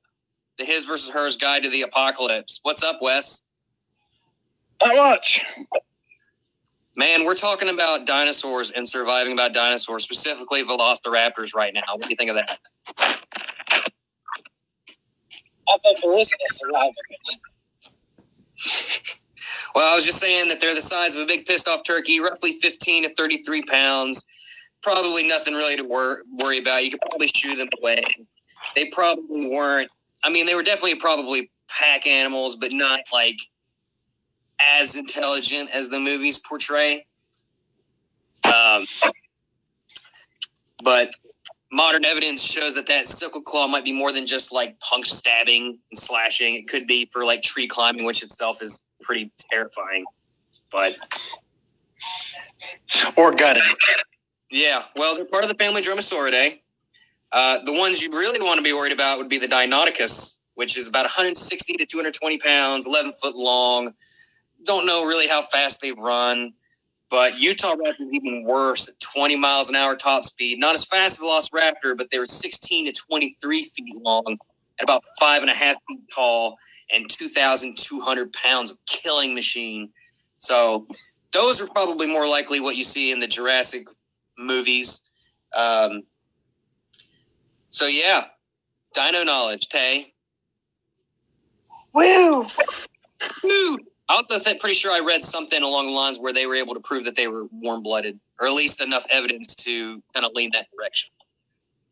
the 0.59 0.65
His 0.65 0.85
versus 0.85 1.11
Hers 1.11 1.37
guide 1.37 1.62
to 1.62 1.71
the 1.71 1.83
apocalypse. 1.83 2.59
What's 2.65 2.83
up, 2.83 2.97
Wes? 3.00 3.41
Not 4.85 4.97
much. 4.97 5.45
Man, 6.97 7.25
we're 7.25 7.37
talking 7.37 7.69
about 7.69 8.05
dinosaurs 8.05 8.73
and 8.73 8.88
surviving 8.88 9.33
about 9.33 9.55
dinosaurs, 9.55 10.03
specifically 10.03 10.65
velociraptors 10.65 11.55
right 11.55 11.73
now. 11.73 11.95
What 11.95 12.03
do 12.03 12.11
you 12.11 12.17
think 12.17 12.31
of 12.31 12.37
that? 12.37 12.59
I 12.99 13.15
thought 15.69 15.97
there 16.03 16.19
isn't 16.19 16.41
a 16.41 16.53
survivor. 16.53 16.95
Well, 19.75 19.93
I 19.93 19.95
was 19.95 20.07
just 20.07 20.19
saying 20.19 20.49
that 20.49 20.59
they're 20.59 20.75
the 20.75 20.81
size 20.81 21.15
of 21.15 21.21
a 21.21 21.26
big 21.26 21.45
pissed 21.45 21.69
off 21.69 21.83
turkey, 21.85 22.21
roughly 22.21 22.53
15 22.53 23.03
to 23.03 23.15
33 23.15 23.62
pounds. 23.65 24.25
Probably 24.87 25.26
nothing 25.26 25.52
really 25.52 25.76
to 25.78 25.83
wor- 25.83 26.23
worry 26.33 26.61
about. 26.61 26.85
You 26.85 26.93
could 26.93 27.00
probably 27.00 27.26
shoo 27.26 27.57
them 27.57 27.69
away. 27.83 28.02
They 28.76 28.85
probably 28.85 29.49
weren't. 29.49 29.90
I 30.23 30.31
mean, 30.31 30.47
they 30.47 30.55
were 30.55 30.62
definitely 30.62 30.95
probably 30.95 31.50
pack 31.69 32.07
animals, 32.07 32.55
but 32.55 32.71
not 32.71 33.00
like 33.12 33.35
as 34.61 34.95
intelligent 34.95 35.71
as 35.71 35.88
the 35.88 35.99
movies 35.99 36.38
portray. 36.38 37.05
Um, 38.45 38.87
but 40.85 41.11
modern 41.73 42.05
evidence 42.05 42.45
shows 42.45 42.76
that 42.76 42.87
that 42.87 43.09
sickle 43.09 43.40
claw 43.40 43.66
might 43.66 43.85
be 43.85 43.93
more 43.93 44.12
than 44.12 44.26
just 44.26 44.52
like 44.52 44.78
punch 44.78 45.11
stabbing 45.11 45.81
and 45.90 45.99
slashing. 45.99 46.55
It 46.55 46.69
could 46.69 46.87
be 46.87 47.09
for 47.12 47.25
like 47.25 47.43
tree 47.43 47.66
climbing, 47.66 48.05
which 48.05 48.23
itself 48.23 48.62
is 48.62 48.85
pretty 49.02 49.33
terrifying. 49.50 50.05
But 50.71 50.95
Or 53.16 53.33
gutting. 53.33 53.64
Yeah, 54.50 54.83
well, 54.95 55.17
they're 55.17 55.25
part 55.25 55.45
of 55.45 55.49
the 55.49 55.57
family 55.57 55.83
Dromaeosauridae. 55.83 56.61
Uh, 57.33 57.59
the 57.65 57.73
ones 57.73 58.00
you 58.00 58.12
really 58.12 58.41
want 58.41 58.59
to 58.59 58.62
be 58.62 58.73
worried 58.73 58.93
about 58.93 59.19
would 59.19 59.29
be 59.29 59.38
the 59.38 59.49
Deinonychus, 59.49 60.37
which 60.55 60.76
is 60.76 60.87
about 60.87 61.05
160 61.05 61.75
to 61.75 61.87
220 61.87 62.38
pounds, 62.38 62.87
11 62.87 63.12
foot 63.12 63.35
long. 63.35 63.95
Don't 64.65 64.87
know 64.87 65.05
really 65.05 65.29
how 65.29 65.43
fast 65.43 65.81
they 65.81 65.93
run, 65.93 66.55
but 67.11 67.38
Utah 67.38 67.75
Raptors 67.75 68.12
even 68.12 68.45
worse 68.45 68.88
at 68.88 68.99
20 69.00 69.37
miles 69.37 69.69
an 69.69 69.75
hour 69.75 69.97
top 69.97 70.25
speed. 70.25 70.59
Not 70.59 70.75
as 70.75 70.85
fast 70.85 71.21
as 71.21 71.25
Velociraptor, 71.25 71.97
but 71.97 72.09
they 72.11 72.19
were 72.19 72.26
16 72.26 72.87
to 72.87 72.93
23 72.93 73.62
feet 73.65 73.97
long, 73.97 74.25
and 74.26 74.38
about 74.81 75.03
five 75.19 75.43
and 75.43 75.50
a 75.50 75.55
half 75.55 75.76
feet 75.88 76.00
tall, 76.15 76.59
and 76.91 77.09
2,200 77.09 78.33
pounds 78.33 78.71
of 78.71 78.79
killing 78.87 79.35
machine. 79.35 79.91
So 80.37 80.87
those 81.33 81.61
are 81.61 81.67
probably 81.67 82.07
more 82.07 82.29
likely 82.29 82.61
what 82.61 82.76
you 82.76 82.85
see 82.85 83.11
in 83.11 83.21
the 83.21 83.26
Jurassic 83.26 83.87
movies. 84.38 85.00
Um, 85.55 86.02
so 87.69 87.87
yeah, 87.87 88.25
dino 88.95 89.25
knowledge, 89.25 89.69
Tay. 89.69 90.12
Woo! 91.93 92.47
Woo! 93.43 93.78
I 94.09 94.14
also 94.14 94.38
think 94.38 94.61
pretty 94.61 94.76
sure 94.76 94.93
I 94.93 95.00
read 95.00 95.25
something 95.25 95.61
along 95.61 95.87
the 95.87 95.93
lines 95.93 96.19
where 96.19 96.33
they 96.33 96.47
were 96.47 96.57
able 96.57 96.75
to 96.75 96.81
prove 96.81 97.07
that 97.07 97.16
they 97.16 97.26
were 97.26 97.47
warm 97.50 97.83
blooded, 97.83 98.21
or 98.40 98.47
at 98.47 98.52
least 98.52 98.81
enough 98.81 99.05
evidence 99.11 99.57
to 99.64 100.02
kind 100.14 100.25
of 100.25 100.33
lean 100.35 100.50
that 100.52 100.66
direction. 100.76 101.11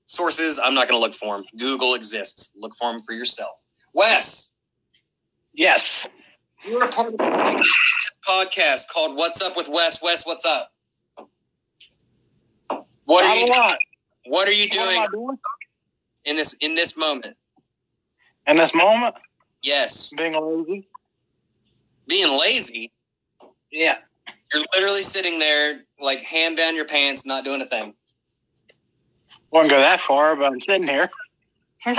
Sources, 0.07 0.59
I'm 0.59 0.75
not 0.75 0.89
going 0.89 1.01
to 1.01 1.05
look 1.05 1.15
for 1.15 1.37
them. 1.37 1.47
Google 1.59 1.95
exists. 1.95 2.53
Look 2.57 2.75
for 2.77 2.93
them 2.93 3.01
for 3.01 3.13
yourself. 3.13 3.57
Wes, 3.95 4.53
Yes. 5.55 6.09
you're 6.67 6.85
a 6.85 6.89
part 6.89 7.15
of 7.15 7.21
a 7.21 7.63
podcast 8.29 8.89
called 8.93 9.17
"What's 9.17 9.41
Up 9.41 9.57
with 9.57 9.69
Wes." 9.69 10.03
Wes, 10.03 10.27
what's 10.27 10.45
up? 10.45 10.71
What 13.05 13.25
are 13.25 13.37
you? 13.37 13.47
lot. 13.49 13.79
What 14.27 14.49
are 14.49 14.53
you 14.53 14.69
doing 14.69 15.07
doing? 15.13 15.39
in 16.25 16.37
this 16.37 16.55
in 16.55 16.75
this 16.75 16.97
moment? 16.97 17.37
In 18.47 18.57
this 18.57 18.75
moment, 18.75 19.15
Yes, 19.63 20.13
being 20.17 20.35
lazy. 20.35 20.89
being 22.07 22.39
lazy. 22.39 22.93
Yeah. 23.71 23.97
You're 24.53 24.65
literally 24.75 25.03
sitting 25.03 25.39
there, 25.39 25.81
like 26.01 26.21
hand 26.23 26.57
down 26.57 26.77
your 26.77 26.85
pants, 26.85 27.27
not 27.27 27.45
doing 27.45 27.61
a 27.63 27.67
thing. 27.67 27.95
Won't 29.51 29.71
go 29.71 29.79
that 29.79 30.01
far, 30.01 30.37
but 30.37 30.45
I'm 30.47 30.61
sitting 30.61 30.87
here. 30.87 31.11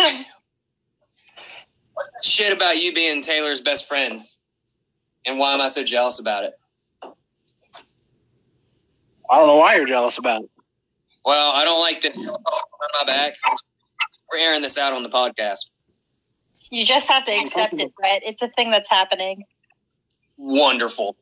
Shit 2.24 2.54
about 2.54 2.78
you 2.78 2.94
being 2.94 3.22
Taylor's 3.24 3.62
best 3.62 3.88
friend, 3.88 4.22
and 5.26 5.38
why 5.40 5.54
am 5.54 5.62
I 5.62 5.68
so 5.70 5.84
jealous 5.84 6.20
about 6.20 6.46
it? 6.46 6.54
I 9.30 9.38
don't 9.38 9.48
know 9.48 9.58
why 9.58 9.76
you're 9.76 9.88
jealous 9.88 10.18
about 10.18 10.44
it. 10.44 10.50
Well, 11.26 11.52
I 11.52 11.66
don't 11.66 11.80
like 11.80 12.02
that. 12.02 12.16
On 12.16 12.26
my 12.26 13.06
back, 13.08 13.36
we're 14.32 14.40
airing 14.40 14.62
this 14.62 14.78
out 14.78 14.94
on 14.94 15.02
the 15.02 15.10
podcast. 15.10 15.68
You 16.70 16.86
just 16.86 17.10
have 17.10 17.26
to 17.26 17.32
accept 17.32 17.74
it, 17.74 17.96
Brett. 17.96 18.22
It's 18.24 18.42
a 18.42 18.48
thing 18.48 18.70
that's 18.70 18.90
happening. 18.90 19.46
Wonderful. 20.38 21.16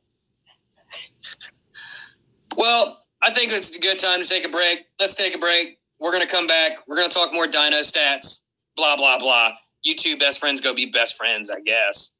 Well, 2.58 3.00
I 3.22 3.32
think 3.32 3.52
it's 3.54 3.76
a 3.76 3.80
good 3.80 4.00
time 4.00 4.22
to 4.22 4.28
take 4.28 4.46
a 4.46 4.50
break. 4.50 4.80
Let's 5.00 5.16
take 5.16 5.36
a 5.36 5.40
break. 5.40 5.80
We're 6.00 6.12
gonna 6.12 6.28
come 6.28 6.48
back. 6.48 6.88
We're 6.88 6.98
gonna 6.98 7.10
talk 7.10 7.34
more 7.34 7.48
dino 7.48 7.78
stats. 7.78 8.42
Blah 8.76 8.98
blah 8.98 9.20
blah. 9.20 9.52
You 9.84 9.96
two 9.96 10.18
best 10.18 10.40
friends 10.40 10.62
go 10.62 10.74
be 10.74 10.88
best 10.88 11.16
friends, 11.16 11.50
I 11.50 11.62
guess. 11.62 12.12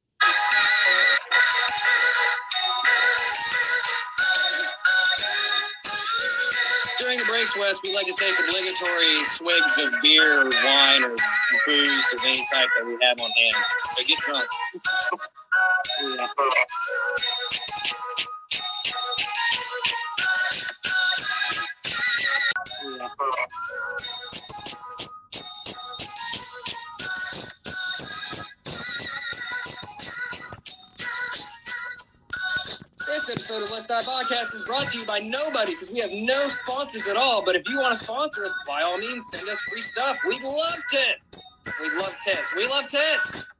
During 7.04 7.18
the 7.18 7.26
breaks, 7.26 7.54
Wes, 7.58 7.82
we 7.82 7.94
like 7.94 8.06
to 8.06 8.14
take 8.18 8.32
obligatory 8.48 9.22
swigs 9.24 9.76
of 9.76 9.92
beer 10.00 10.40
or 10.40 10.44
wine 10.64 11.04
or 11.04 11.14
booze 11.66 12.12
of 12.14 12.20
any 12.24 12.46
type 12.50 12.68
that 12.78 12.86
we 12.86 12.96
have 13.04 13.20
on 13.20 13.30
hand. 13.30 13.64
So 13.98 14.08
get 14.08 14.18
drunk. 14.20 14.48
Yeah. 16.02 16.26
Of 33.90 34.00
Podcast 34.00 34.54
is 34.54 34.64
brought 34.66 34.86
to 34.86 34.98
you 34.98 35.06
by 35.06 35.18
nobody 35.20 35.72
because 35.72 35.90
we 35.90 36.00
have 36.00 36.10
no 36.12 36.48
sponsors 36.48 37.06
at 37.08 37.16
all. 37.16 37.44
But 37.44 37.56
if 37.56 37.68
you 37.68 37.78
want 37.78 37.98
to 37.98 38.02
sponsor 38.02 38.44
us, 38.44 38.52
by 38.66 38.82
all 38.82 38.96
means, 38.96 39.30
send 39.30 39.50
us 39.50 39.60
free 39.62 39.82
stuff. 39.82 40.16
We'd 40.24 40.42
love 40.42 40.74
tits. 40.90 41.44
We 41.82 41.90
love 41.90 42.14
tits. 42.24 42.56
We 42.56 42.66
love 42.66 42.88
tits. 42.88 43.50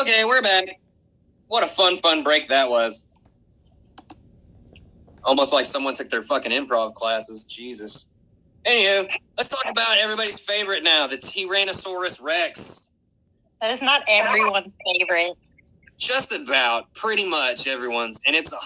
Okay, 0.00 0.24
we're 0.24 0.42
back. 0.42 0.80
What 1.46 1.62
a 1.62 1.68
fun, 1.68 1.96
fun 1.98 2.24
break 2.24 2.48
that 2.48 2.68
was. 2.68 3.01
Almost 5.24 5.52
like 5.52 5.66
someone 5.66 5.94
took 5.94 6.10
their 6.10 6.22
fucking 6.22 6.52
improv 6.52 6.94
classes. 6.94 7.44
Jesus. 7.44 8.08
Anywho, 8.66 9.10
let's 9.36 9.48
talk 9.48 9.66
about 9.68 9.98
everybody's 9.98 10.38
favorite 10.38 10.84
now, 10.84 11.06
the 11.08 11.16
Tyrannosaurus 11.16 12.22
Rex. 12.22 12.90
That 13.60 13.72
is 13.72 13.82
not 13.82 14.02
everyone's 14.08 14.72
favorite. 14.84 15.34
Just 15.98 16.32
about, 16.32 16.94
pretty 16.94 17.28
much 17.28 17.66
everyone's, 17.66 18.20
and 18.26 18.34
it's 18.34 18.52
a, 18.52 18.58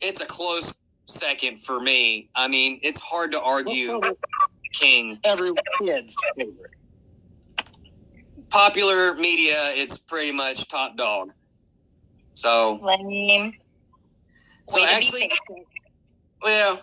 it's 0.00 0.20
a 0.20 0.26
close 0.26 0.78
second 1.06 1.60
for 1.60 1.78
me. 1.78 2.28
I 2.34 2.48
mean, 2.48 2.80
it's 2.82 3.00
hard 3.00 3.32
to 3.32 3.40
argue 3.40 4.00
king. 4.72 5.18
Every 5.24 5.52
kid's 5.78 6.16
favorite. 6.36 6.70
Popular 8.50 9.14
media, 9.14 9.56
it's 9.74 9.98
pretty 9.98 10.32
much 10.32 10.68
top 10.68 10.96
dog. 10.96 11.32
So, 12.34 12.78
Lame. 12.82 13.54
so 14.66 14.80
be 14.80 14.86
actually, 14.86 15.30
Well, 16.42 16.82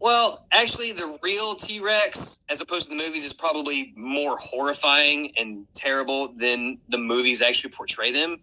well, 0.00 0.46
actually, 0.52 0.92
the 0.92 1.18
real 1.22 1.56
T 1.56 1.80
Rex, 1.80 2.38
as 2.50 2.60
opposed 2.60 2.90
to 2.90 2.96
the 2.96 3.02
movies, 3.02 3.24
is 3.24 3.34
probably 3.34 3.92
more 3.96 4.36
horrifying 4.38 5.32
and 5.36 5.66
terrible 5.74 6.34
than 6.36 6.78
the 6.88 6.98
movies 6.98 7.42
actually 7.42 7.72
portray 7.72 8.12
them. 8.12 8.38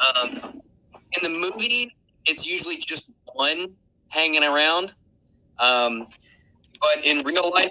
Um, 0.00 0.62
in 1.12 1.22
the 1.22 1.28
movie, 1.30 1.94
it's 2.26 2.46
usually 2.46 2.76
just 2.78 3.10
one 3.34 3.76
hanging 4.10 4.44
around, 4.44 4.92
Um, 5.58 6.08
but 6.80 7.04
in 7.04 7.24
real 7.24 7.50
life, 7.50 7.70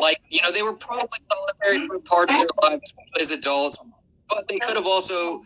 like 0.00 0.20
you 0.30 0.42
know, 0.42 0.52
they 0.52 0.62
were 0.62 0.74
probably 0.74 1.18
solitary 1.30 1.86
for 1.88 1.98
part 2.00 2.30
of 2.30 2.36
their 2.36 2.70
lives 2.70 2.94
as 3.20 3.30
adults, 3.32 3.84
but 4.28 4.48
they 4.48 4.58
could 4.58 4.76
have 4.76 4.86
also 4.86 5.42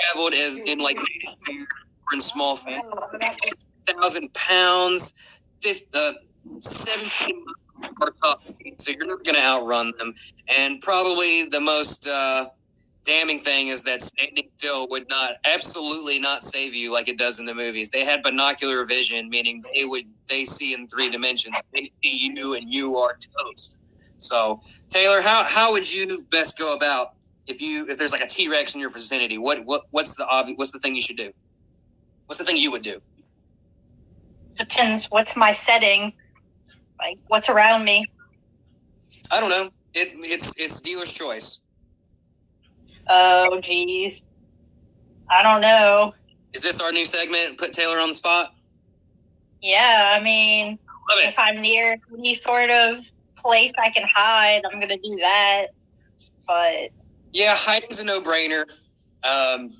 traveled 0.00 0.34
as 0.34 0.58
in 0.58 0.78
like 0.78 0.98
in 2.12 2.20
small 2.20 2.56
families. 2.56 2.84
Thousand 3.86 4.32
pounds, 4.34 5.12
50, 5.62 5.86
uh, 5.94 6.12
seventeen 6.60 7.44
are 8.00 8.12
tough, 8.22 8.44
so 8.76 8.92
you're 8.92 9.06
not 9.06 9.24
going 9.24 9.34
to 9.34 9.42
outrun 9.42 9.92
them. 9.98 10.14
And 10.48 10.80
probably 10.80 11.48
the 11.48 11.60
most 11.60 12.06
uh, 12.06 12.46
damning 13.04 13.40
thing 13.40 13.68
is 13.68 13.84
that 13.84 14.02
standing 14.02 14.50
still 14.56 14.86
would 14.90 15.08
not 15.08 15.32
absolutely 15.44 16.18
not 16.18 16.44
save 16.44 16.74
you 16.74 16.92
like 16.92 17.08
it 17.08 17.18
does 17.18 17.38
in 17.40 17.46
the 17.46 17.54
movies. 17.54 17.90
They 17.90 18.04
had 18.04 18.22
binocular 18.22 18.84
vision, 18.84 19.28
meaning 19.28 19.62
they 19.74 19.84
would 19.84 20.04
they 20.28 20.44
see 20.44 20.74
in 20.74 20.88
three 20.88 21.10
dimensions. 21.10 21.56
They 21.72 21.92
see 22.02 22.32
you 22.36 22.54
and 22.54 22.72
you 22.72 22.96
are 22.96 23.16
toast. 23.38 23.78
So 24.16 24.60
Taylor, 24.88 25.20
how 25.20 25.44
how 25.44 25.72
would 25.72 25.90
you 25.92 26.24
best 26.30 26.58
go 26.58 26.74
about 26.74 27.14
if 27.46 27.62
you 27.62 27.86
if 27.88 27.98
there's 27.98 28.12
like 28.12 28.22
a 28.22 28.26
T 28.26 28.48
Rex 28.48 28.74
in 28.74 28.80
your 28.80 28.90
vicinity? 28.90 29.38
What 29.38 29.64
what 29.64 29.82
what's 29.90 30.16
the 30.16 30.26
obvious 30.26 30.56
what's 30.58 30.72
the 30.72 30.78
thing 30.78 30.94
you 30.94 31.02
should 31.02 31.16
do? 31.16 31.32
What's 32.26 32.38
the 32.38 32.44
thing 32.44 32.56
you 32.56 32.72
would 32.72 32.82
do? 32.82 33.00
Depends. 34.60 35.06
What's 35.06 35.36
my 35.36 35.52
setting? 35.52 36.12
Like 36.98 37.18
what's 37.28 37.48
around 37.48 37.82
me? 37.82 38.04
I 39.32 39.40
don't 39.40 39.48
know. 39.48 39.70
It 39.94 40.08
it's 40.16 40.52
it's 40.58 40.82
dealer's 40.82 41.14
choice. 41.14 41.60
Oh, 43.08 43.58
geez. 43.62 44.20
I 45.30 45.42
don't 45.42 45.62
know. 45.62 46.12
Is 46.52 46.62
this 46.62 46.82
our 46.82 46.92
new 46.92 47.06
segment? 47.06 47.56
Put 47.56 47.72
Taylor 47.72 47.98
on 47.98 48.08
the 48.08 48.14
spot. 48.14 48.52
Yeah, 49.62 50.14
I 50.14 50.22
mean, 50.22 50.78
if 51.10 51.38
I'm 51.38 51.62
near 51.62 51.98
any 52.12 52.34
sort 52.34 52.68
of 52.68 52.98
place 53.36 53.72
I 53.82 53.88
can 53.88 54.06
hide, 54.06 54.60
I'm 54.70 54.78
gonna 54.78 54.98
do 54.98 55.16
that. 55.22 55.68
But 56.46 56.90
Yeah, 57.32 57.54
hiding's 57.56 57.98
a 57.98 58.04
no-brainer. 58.04 58.64
Um, 59.24 59.70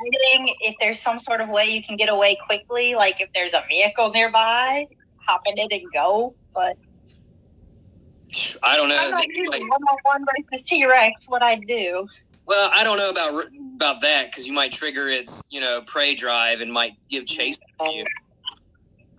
hiding, 0.00 0.54
if 0.60 0.76
there's 0.80 1.00
some 1.00 1.18
sort 1.18 1.40
of 1.40 1.48
way 1.48 1.66
you 1.66 1.82
can 1.82 1.96
get 1.96 2.08
away 2.08 2.36
quickly, 2.46 2.94
like 2.94 3.20
if 3.20 3.28
there's 3.34 3.54
a 3.54 3.62
vehicle 3.68 4.10
nearby, 4.10 4.86
hop 5.26 5.42
in 5.46 5.58
it 5.58 5.72
and 5.72 5.82
go. 5.92 6.34
But 6.54 6.76
I 8.62 8.76
don't 8.76 8.90
I'm 8.92 9.10
know. 9.10 9.16
not 9.16 9.24
They- 9.34 9.48
like, 9.48 9.60
one 9.62 9.82
on 9.82 9.98
one 10.02 10.24
versus 10.50 10.64
T 10.64 10.86
Rex. 10.86 11.26
What 11.28 11.42
I 11.42 11.56
do? 11.56 12.08
well, 12.46 12.70
I 12.72 12.84
don't 12.84 12.96
know 12.98 13.10
about 13.10 13.44
about 13.76 14.00
that 14.02 14.26
because 14.26 14.46
you 14.46 14.52
might 14.54 14.72
trigger 14.72 15.08
its 15.08 15.42
you 15.50 15.60
know 15.60 15.82
prey 15.86 16.14
drive 16.14 16.60
and 16.60 16.72
might 16.72 16.92
give 17.10 17.26
chase 17.26 17.58
to 17.80 17.90
you. 17.92 18.04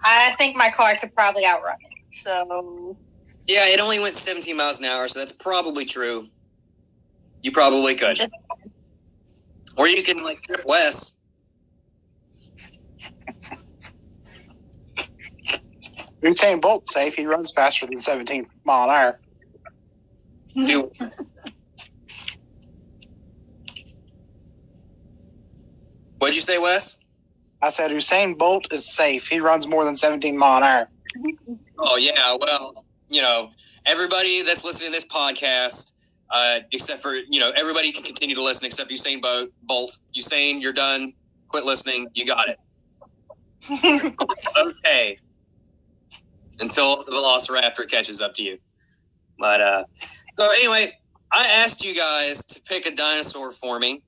I 0.03 0.31
think 0.37 0.55
my 0.55 0.69
car 0.69 0.95
could 0.95 1.13
probably 1.13 1.45
outrun 1.45 1.75
it. 1.81 1.97
So 2.09 2.97
Yeah, 3.47 3.67
it 3.67 3.79
only 3.79 3.99
went 3.99 4.15
17 4.15 4.55
miles 4.55 4.79
an 4.79 4.85
hour, 4.85 5.07
so 5.07 5.19
that's 5.19 5.31
probably 5.33 5.85
true. 5.85 6.25
You 7.41 7.51
probably 7.51 7.95
could, 7.95 8.15
just 8.17 8.31
or 9.77 9.87
you 9.87 10.03
can 10.03 10.23
like 10.23 10.41
trip 10.43 10.63
Wes. 10.65 11.17
Usain 16.23 16.61
Bolt's 16.61 16.93
safe. 16.93 17.15
He 17.15 17.25
runs 17.25 17.51
faster 17.51 17.85
than 17.85 17.97
17 17.97 18.47
mile 18.65 18.83
an 18.85 18.89
hour. 18.89 19.19
Do 20.55 20.91
What'd 26.19 26.35
you 26.35 26.41
say, 26.41 26.57
Wes? 26.57 26.97
I 27.61 27.69
said 27.69 27.91
Usain 27.91 28.37
Bolt 28.37 28.73
is 28.73 28.93
safe. 28.93 29.27
He 29.27 29.39
runs 29.39 29.67
more 29.67 29.85
than 29.85 29.95
17 29.95 30.37
mile 30.37 30.57
an 30.57 30.63
hour. 30.63 30.89
Oh 31.77 31.97
yeah, 31.97 32.37
well, 32.39 32.85
you 33.09 33.21
know, 33.21 33.49
everybody 33.85 34.43
that's 34.43 34.65
listening 34.65 34.91
to 34.91 34.97
this 34.97 35.07
podcast, 35.07 35.91
uh, 36.29 36.59
except 36.71 37.01
for 37.01 37.13
you 37.13 37.39
know, 37.39 37.51
everybody 37.51 37.91
can 37.91 38.03
continue 38.03 38.35
to 38.35 38.43
listen 38.43 38.65
except 38.65 38.91
Usain 38.91 39.21
Bolt. 39.21 39.49
Bolt, 39.61 39.97
Usain, 40.17 40.61
you're 40.61 40.73
done. 40.73 41.13
Quit 41.47 41.65
listening. 41.65 42.07
You 42.13 42.25
got 42.25 42.49
it. 42.49 42.59
Okay. 44.57 45.17
Until 46.59 47.03
the 47.03 47.11
Velociraptor 47.11 47.89
catches 47.89 48.21
up 48.21 48.33
to 48.35 48.43
you. 48.43 48.59
But 49.37 49.61
uh, 49.61 49.83
so 50.37 50.51
anyway, 50.51 50.93
I 51.31 51.47
asked 51.47 51.85
you 51.85 51.95
guys 51.95 52.43
to 52.47 52.61
pick 52.61 52.85
a 52.85 52.95
dinosaur 52.95 53.51
for 53.51 53.79
me. 53.79 54.03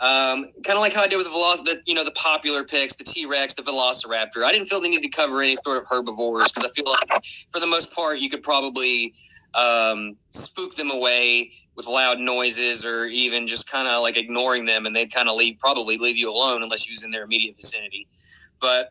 Um, 0.00 0.50
kind 0.64 0.76
of 0.76 0.80
like 0.80 0.94
how 0.94 1.02
I 1.02 1.06
did 1.06 1.16
with 1.16 1.26
the 1.26 1.32
Veloc, 1.32 1.64
the, 1.64 1.80
you 1.86 1.94
know, 1.94 2.04
the 2.04 2.10
popular 2.10 2.64
picks, 2.64 2.96
the 2.96 3.04
T 3.04 3.26
Rex, 3.26 3.54
the 3.54 3.62
Velociraptor. 3.62 4.44
I 4.44 4.50
didn't 4.50 4.66
feel 4.66 4.80
the 4.80 4.88
need 4.88 5.02
to 5.02 5.08
cover 5.08 5.40
any 5.40 5.56
sort 5.64 5.78
of 5.78 5.86
herbivores 5.88 6.50
because 6.50 6.68
I 6.68 6.74
feel 6.74 6.90
like, 6.90 7.24
for 7.50 7.60
the 7.60 7.68
most 7.68 7.94
part, 7.94 8.18
you 8.18 8.28
could 8.28 8.42
probably 8.42 9.14
um, 9.54 10.16
spook 10.32 10.74
them 10.74 10.90
away 10.90 11.52
with 11.76 11.86
loud 11.86 12.18
noises 12.18 12.84
or 12.84 13.06
even 13.06 13.46
just 13.46 13.70
kind 13.70 13.86
of 13.86 14.02
like 14.02 14.16
ignoring 14.16 14.66
them, 14.66 14.86
and 14.86 14.94
they'd 14.94 15.12
kind 15.12 15.28
of 15.28 15.36
leave 15.36 15.58
probably 15.58 15.98
leave 15.98 16.16
you 16.16 16.30
alone 16.30 16.62
unless 16.62 16.88
you 16.88 16.92
was 16.92 17.02
in 17.02 17.10
their 17.10 17.24
immediate 17.24 17.56
vicinity. 17.56 18.08
But 18.60 18.90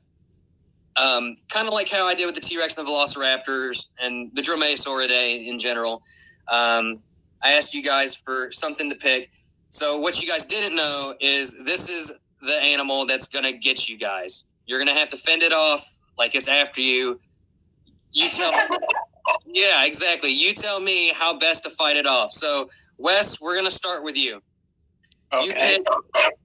um, 0.95 1.37
kind 1.49 1.67
of 1.67 1.73
like 1.73 1.89
how 1.89 2.07
I 2.07 2.15
did 2.15 2.25
with 2.25 2.35
the 2.35 2.41
T 2.41 2.57
Rex 2.57 2.77
and 2.77 2.85
the 2.85 2.91
Velociraptors 2.91 3.87
and 3.99 4.31
the 4.33 4.41
Dromaeosauridae 4.41 5.47
in 5.47 5.59
general. 5.59 6.03
Um, 6.47 6.99
I 7.41 7.53
asked 7.53 7.73
you 7.73 7.83
guys 7.83 8.15
for 8.15 8.51
something 8.51 8.89
to 8.89 8.95
pick. 8.95 9.31
So 9.69 9.99
what 9.99 10.21
you 10.21 10.29
guys 10.29 10.45
didn't 10.45 10.75
know 10.75 11.13
is 11.19 11.55
this 11.65 11.89
is 11.89 12.13
the 12.41 12.53
animal 12.53 13.05
that's 13.05 13.27
gonna 13.27 13.53
get 13.53 13.87
you 13.87 13.97
guys. 13.97 14.45
You're 14.65 14.79
gonna 14.79 14.93
have 14.93 15.09
to 15.09 15.17
fend 15.17 15.43
it 15.43 15.53
off 15.53 15.87
like 16.17 16.35
it's 16.35 16.47
after 16.47 16.81
you. 16.81 17.19
You 18.11 18.29
tell 18.29 18.51
Yeah, 19.45 19.85
exactly. 19.85 20.31
You 20.31 20.53
tell 20.53 20.79
me 20.79 21.11
how 21.13 21.39
best 21.39 21.63
to 21.63 21.69
fight 21.71 21.97
it 21.97 22.07
off. 22.07 22.31
So 22.31 22.69
Wes, 22.97 23.41
we're 23.41 23.55
gonna 23.55 23.71
start 23.71 24.03
with 24.03 24.17
you. 24.17 24.41
You 25.39 25.51
Okay. 25.53 25.77
pick 25.77 25.87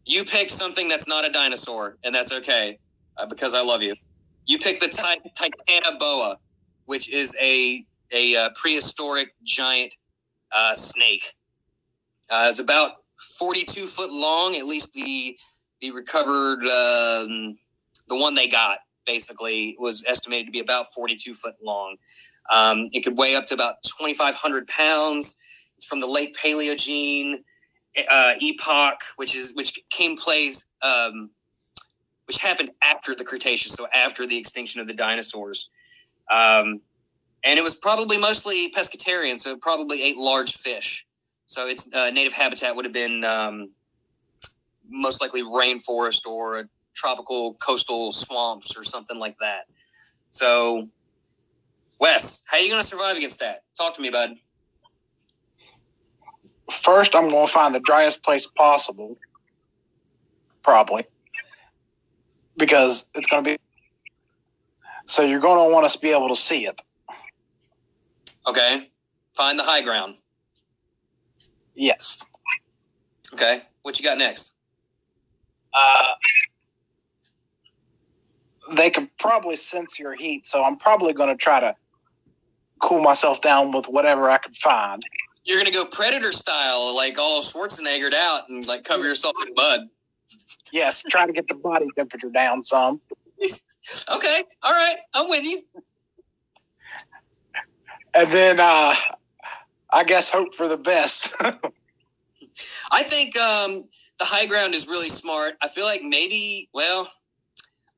you 0.06 0.24
pick 0.24 0.50
something 0.50 0.88
that's 0.88 1.08
not 1.08 1.26
a 1.26 1.32
dinosaur, 1.32 1.96
and 2.04 2.14
that's 2.14 2.32
okay 2.32 2.78
uh, 3.18 3.26
because 3.26 3.54
I 3.54 3.62
love 3.62 3.82
you. 3.82 3.96
You 4.46 4.58
pick 4.58 4.80
the 4.80 4.88
ti- 4.88 5.30
Titanoboa, 5.70 6.36
which 6.86 7.10
is 7.12 7.36
a 7.40 7.84
a 8.12 8.36
uh, 8.36 8.50
prehistoric 8.60 9.30
giant 9.44 9.94
uh, 10.56 10.74
snake. 10.74 11.24
Uh, 12.30 12.48
it's 12.50 12.58
about 12.60 12.92
42 13.38 13.86
foot 13.86 14.10
long, 14.12 14.56
at 14.56 14.66
least 14.66 14.92
the 14.94 15.36
the 15.80 15.92
recovered 15.92 16.60
um, 16.64 17.54
the 18.08 18.16
one 18.16 18.34
they 18.34 18.48
got 18.48 18.78
basically 19.06 19.76
was 19.78 20.04
estimated 20.06 20.46
to 20.46 20.52
be 20.52 20.60
about 20.60 20.86
42 20.94 21.34
foot 21.34 21.54
long. 21.62 21.96
Um, 22.50 22.84
it 22.92 23.04
could 23.04 23.16
weigh 23.16 23.36
up 23.36 23.46
to 23.46 23.54
about 23.54 23.76
2,500 23.82 24.66
pounds. 24.66 25.36
It's 25.76 25.86
from 25.86 26.00
the 26.00 26.06
late 26.06 26.36
Paleogene 26.36 27.36
uh, 28.08 28.34
epoch, 28.40 29.00
which 29.16 29.36
is 29.36 29.52
which 29.54 29.78
came 29.90 30.16
place, 30.16 30.64
um, 30.82 31.30
which 32.26 32.38
happened 32.38 32.70
after 32.82 33.14
the 33.14 33.24
Cretaceous, 33.24 33.72
so 33.72 33.86
after 33.86 34.26
the 34.26 34.38
extinction 34.38 34.80
of 34.80 34.86
the 34.86 34.94
dinosaurs. 34.94 35.70
Um, 36.30 36.80
and 37.44 37.58
it 37.58 37.62
was 37.62 37.76
probably 37.76 38.18
mostly 38.18 38.72
pescatarian, 38.72 39.38
so 39.38 39.52
it 39.52 39.60
probably 39.60 40.02
ate 40.02 40.16
large 40.16 40.54
fish. 40.54 41.06
So 41.44 41.68
its 41.68 41.88
uh, 41.92 42.10
native 42.10 42.32
habitat 42.32 42.74
would 42.74 42.84
have 42.86 42.94
been 42.94 43.22
um, 43.22 43.70
most 44.88 45.20
likely 45.20 45.42
rainforest 45.42 46.26
or 46.26 46.68
tropical 46.94 47.54
coastal 47.54 48.10
swamps 48.10 48.76
or 48.76 48.84
something 48.84 49.18
like 49.18 49.36
that. 49.38 49.66
So, 50.30 50.88
Wes, 51.98 52.42
how 52.46 52.58
are 52.58 52.60
you 52.60 52.68
going 52.68 52.80
to 52.80 52.86
survive 52.86 53.16
against 53.16 53.40
that? 53.40 53.62
Talk 53.76 53.94
to 53.94 54.02
me, 54.02 54.10
bud. 54.10 54.30
First, 56.82 57.14
I'm 57.14 57.28
going 57.28 57.46
to 57.46 57.52
find 57.52 57.74
the 57.74 57.80
driest 57.80 58.22
place 58.22 58.46
possible. 58.46 59.16
Probably. 60.62 61.04
Because 62.56 63.06
it's 63.14 63.28
going 63.28 63.44
to 63.44 63.50
be. 63.50 63.58
So 65.06 65.22
you're 65.22 65.40
going 65.40 65.68
to 65.68 65.72
want 65.72 65.86
us 65.86 65.94
to 65.94 66.00
be 66.00 66.10
able 66.10 66.28
to 66.28 66.36
see 66.36 66.66
it. 66.66 66.80
Okay. 68.46 68.90
Find 69.34 69.58
the 69.58 69.62
high 69.62 69.82
ground. 69.82 70.16
Yes. 71.74 72.24
Okay. 73.32 73.60
What 73.82 73.98
you 73.98 74.04
got 74.04 74.18
next? 74.18 74.54
Uh, 75.72 76.08
they 78.72 78.90
could 78.90 79.16
probably 79.18 79.56
sense 79.56 79.98
your 79.98 80.14
heat, 80.14 80.46
so 80.46 80.64
I'm 80.64 80.76
probably 80.76 81.12
going 81.12 81.28
to 81.28 81.36
try 81.36 81.60
to 81.60 81.76
cool 82.86 83.00
myself 83.00 83.40
down 83.40 83.72
with 83.72 83.86
whatever 83.86 84.30
I 84.30 84.38
could 84.38 84.56
find. 84.56 85.02
You're 85.44 85.58
gonna 85.58 85.72
go 85.72 85.86
predator 85.86 86.32
style, 86.32 86.94
like 86.96 87.18
all 87.18 87.42
Schwarzeneggered 87.42 88.14
out, 88.14 88.48
and 88.48 88.66
like 88.66 88.84
cover 88.84 89.04
yourself 89.04 89.34
in 89.46 89.54
mud. 89.54 89.80
Yes, 90.72 91.02
try 91.02 91.26
to 91.26 91.32
get 91.32 91.48
the 91.48 91.54
body 91.54 91.88
temperature 91.96 92.30
down 92.30 92.62
some. 92.62 93.00
okay, 94.14 94.44
all 94.62 94.72
right, 94.72 94.96
I'm 95.12 95.28
with 95.28 95.44
you. 95.44 95.62
And 98.14 98.32
then 98.32 98.60
uh, 98.60 98.94
I 99.90 100.04
guess 100.04 100.28
hope 100.28 100.54
for 100.54 100.68
the 100.68 100.76
best. 100.76 101.34
I 102.90 103.02
think 103.02 103.36
um, 103.36 103.82
the 104.18 104.24
high 104.24 104.46
ground 104.46 104.74
is 104.74 104.86
really 104.86 105.10
smart. 105.10 105.54
I 105.60 105.68
feel 105.68 105.84
like 105.84 106.02
maybe, 106.02 106.68
well, 106.72 107.08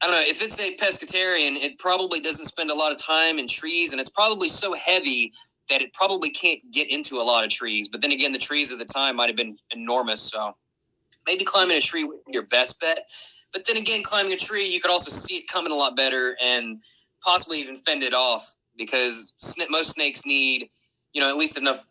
I 0.01 0.07
don't 0.07 0.15
know 0.15 0.25
if 0.27 0.43
it's 0.43 0.61
a 0.61 0.77
pescatarian, 0.77 1.57
it 1.57 1.79
probably 1.79 2.21
doesn't 2.21 2.45
spend 2.45 2.71
a 2.71 2.75
lot 2.75 2.93
of 2.93 2.99
time 2.99 3.39
in 3.39 3.49
trees, 3.49 3.93
and 3.93 4.01
it's 4.01 4.11
probably 4.11 4.49
so 4.49 4.73
heavy 4.75 5.33
that 5.71 5.83
it 5.83 5.93
probably 5.93 6.31
can't 6.31 6.61
get 6.73 6.91
into 6.91 7.17
a 7.17 7.25
lot 7.25 7.45
of 7.45 7.51
trees. 7.51 7.89
But 7.89 8.01
then 8.01 8.13
again, 8.13 8.33
the 8.33 8.39
trees 8.39 8.73
at 8.73 8.79
the 8.79 8.85
time 8.85 9.17
might 9.17 9.29
have 9.29 9.37
been 9.37 9.57
enormous, 9.71 10.23
so 10.23 10.57
maybe 11.27 11.45
climbing 11.45 11.77
a 11.77 11.81
tree 11.81 12.05
would 12.05 12.25
be 12.27 12.33
your 12.33 12.45
best 12.45 12.81
bet. 12.81 13.07
But 13.53 13.67
then 13.67 13.77
again, 13.77 14.03
climbing 14.03 14.33
a 14.33 14.37
tree, 14.37 14.69
you 14.69 14.81
could 14.81 14.91
also 14.91 15.11
see 15.11 15.37
it 15.37 15.45
coming 15.51 15.73
a 15.73 15.75
lot 15.75 15.97
better 15.97 16.37
and 16.41 16.83
possibly 17.25 17.61
even 17.61 17.77
fend 17.77 18.03
it 18.03 18.15
off 18.15 18.55
because 18.77 19.35
most 19.69 19.91
snakes 19.91 20.25
need, 20.25 20.71
you 21.13 21.21
know, 21.21 21.29
at 21.29 21.37
least 21.37 21.59
enough 21.59 21.85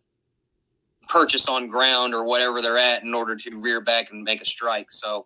purchase 1.08 1.48
on 1.48 1.68
ground 1.68 2.14
or 2.14 2.26
whatever 2.26 2.62
they're 2.62 2.78
at 2.78 3.04
in 3.04 3.14
order 3.14 3.36
to 3.36 3.62
rear 3.62 3.82
back 3.82 4.12
and 4.12 4.24
make 4.24 4.42
a 4.42 4.46
strike. 4.46 4.92
So 4.92 5.26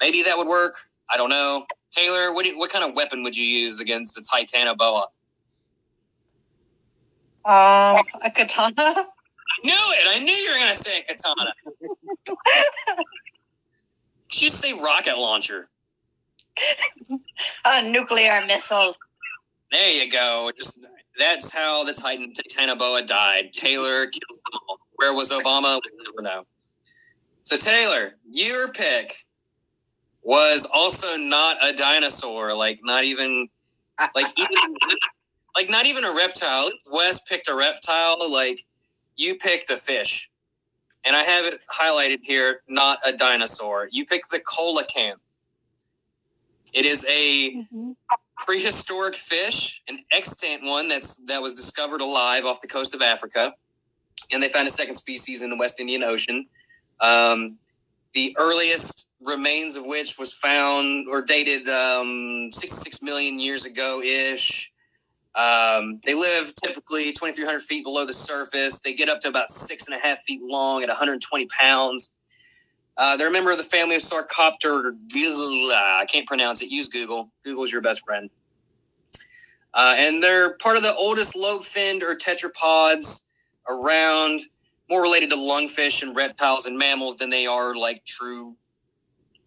maybe 0.00 0.22
that 0.22 0.38
would 0.38 0.46
work. 0.46 0.74
I 1.08 1.16
don't 1.16 1.30
know. 1.30 1.64
Taylor, 1.90 2.32
what, 2.32 2.46
you, 2.46 2.58
what 2.58 2.70
kind 2.70 2.84
of 2.84 2.94
weapon 2.94 3.22
would 3.24 3.36
you 3.36 3.44
use 3.44 3.80
against 3.80 4.18
a 4.18 4.22
Titanoboa? 4.22 5.06
Um, 7.44 8.04
a 8.22 8.30
katana. 8.34 8.74
I 8.76 9.64
knew 9.64 9.72
it. 9.72 10.16
I 10.16 10.18
knew 10.22 10.32
you 10.32 10.52
were 10.52 10.58
gonna 10.58 10.74
say 10.74 11.00
a 11.00 11.02
katana. 11.02 11.54
you 14.32 14.48
say 14.50 14.74
rocket 14.74 15.16
launcher. 15.16 15.66
a 17.64 17.90
nuclear 17.90 18.44
missile. 18.46 18.94
There 19.72 19.90
you 19.90 20.10
go. 20.10 20.50
Just 20.56 20.78
that's 21.18 21.52
how 21.52 21.84
the 21.84 21.94
Titan 21.94 22.32
Titanoboa 22.34 23.06
died. 23.06 23.52
Taylor 23.52 24.06
killed 24.06 24.40
them 24.52 24.60
all. 24.68 24.78
Where 24.96 25.14
was 25.14 25.30
Obama? 25.30 25.80
We 25.82 26.04
never 26.04 26.22
know. 26.22 26.44
So 27.42 27.56
Taylor, 27.56 28.12
your 28.30 28.72
pick 28.72 29.12
was 30.22 30.66
also 30.70 31.16
not 31.16 31.56
a 31.62 31.72
dinosaur. 31.72 32.54
Like 32.54 32.80
not 32.82 33.04
even 33.04 33.48
like 34.14 34.26
even 34.36 34.76
like 35.54 35.70
not 35.70 35.86
even 35.86 36.04
a 36.04 36.14
reptile. 36.14 36.70
Wes 36.92 37.20
picked 37.20 37.48
a 37.48 37.54
reptile. 37.54 38.30
Like 38.30 38.64
you 39.16 39.36
picked 39.36 39.70
a 39.70 39.76
fish. 39.76 40.30
And 41.04 41.16
I 41.16 41.22
have 41.22 41.46
it 41.46 41.60
highlighted 41.66 42.18
here, 42.22 42.60
not 42.68 42.98
a 43.04 43.12
dinosaur. 43.12 43.88
You 43.90 44.04
picked 44.04 44.30
the 44.30 44.38
coelacanth. 44.38 45.14
It 46.72 46.84
is 46.84 47.06
a 47.08 47.52
mm-hmm. 47.52 47.92
prehistoric 48.36 49.16
fish, 49.16 49.82
an 49.88 49.98
extant 50.12 50.62
one 50.62 50.88
that's 50.88 51.16
that 51.24 51.42
was 51.42 51.54
discovered 51.54 52.00
alive 52.00 52.44
off 52.44 52.60
the 52.60 52.68
coast 52.68 52.94
of 52.94 53.02
Africa, 53.02 53.54
and 54.30 54.42
they 54.42 54.48
found 54.48 54.68
a 54.68 54.70
second 54.70 54.96
species 54.96 55.42
in 55.42 55.50
the 55.50 55.56
West 55.56 55.80
Indian 55.80 56.04
Ocean. 56.04 56.46
Um, 57.00 57.58
the 58.12 58.36
earliest 58.38 59.08
remains 59.20 59.76
of 59.76 59.84
which 59.84 60.18
was 60.18 60.32
found 60.32 61.06
or 61.08 61.22
dated 61.22 61.68
um, 61.68 62.48
66 62.50 63.02
million 63.02 63.38
years 63.38 63.64
ago 63.64 64.00
ish. 64.02 64.72
Um, 65.34 66.00
they 66.04 66.14
live 66.14 66.52
typically 66.54 67.12
2,300 67.12 67.60
feet 67.60 67.84
below 67.84 68.06
the 68.06 68.12
surface. 68.12 68.80
They 68.80 68.94
get 68.94 69.08
up 69.08 69.20
to 69.20 69.28
about 69.28 69.50
six 69.50 69.86
and 69.86 69.96
a 69.96 70.00
half 70.00 70.18
feet 70.20 70.40
long 70.42 70.82
at 70.82 70.88
120 70.88 71.46
pounds. 71.46 72.12
Uh, 72.96 73.16
they're 73.16 73.28
a 73.28 73.32
member 73.32 73.50
of 73.50 73.56
the 73.56 73.62
family 73.62 73.94
of 73.94 74.02
Sarcopter. 74.02 74.92
I 75.72 76.04
can't 76.06 76.26
pronounce 76.26 76.62
it. 76.62 76.70
Use 76.70 76.88
Google. 76.88 77.30
Google's 77.44 77.70
your 77.70 77.80
best 77.80 78.04
friend. 78.04 78.30
Uh, 79.72 79.94
and 79.96 80.22
they're 80.22 80.54
part 80.54 80.76
of 80.76 80.82
the 80.82 80.94
oldest 80.94 81.36
lobe-finned 81.36 82.02
or 82.02 82.16
tetrapods 82.16 83.22
around, 83.68 84.40
more 84.88 85.00
related 85.00 85.30
to 85.30 85.36
lungfish 85.36 86.02
and 86.02 86.16
reptiles 86.16 86.66
and 86.66 86.76
mammals 86.76 87.16
than 87.16 87.30
they 87.30 87.46
are 87.46 87.76
like 87.76 88.04
true, 88.04 88.56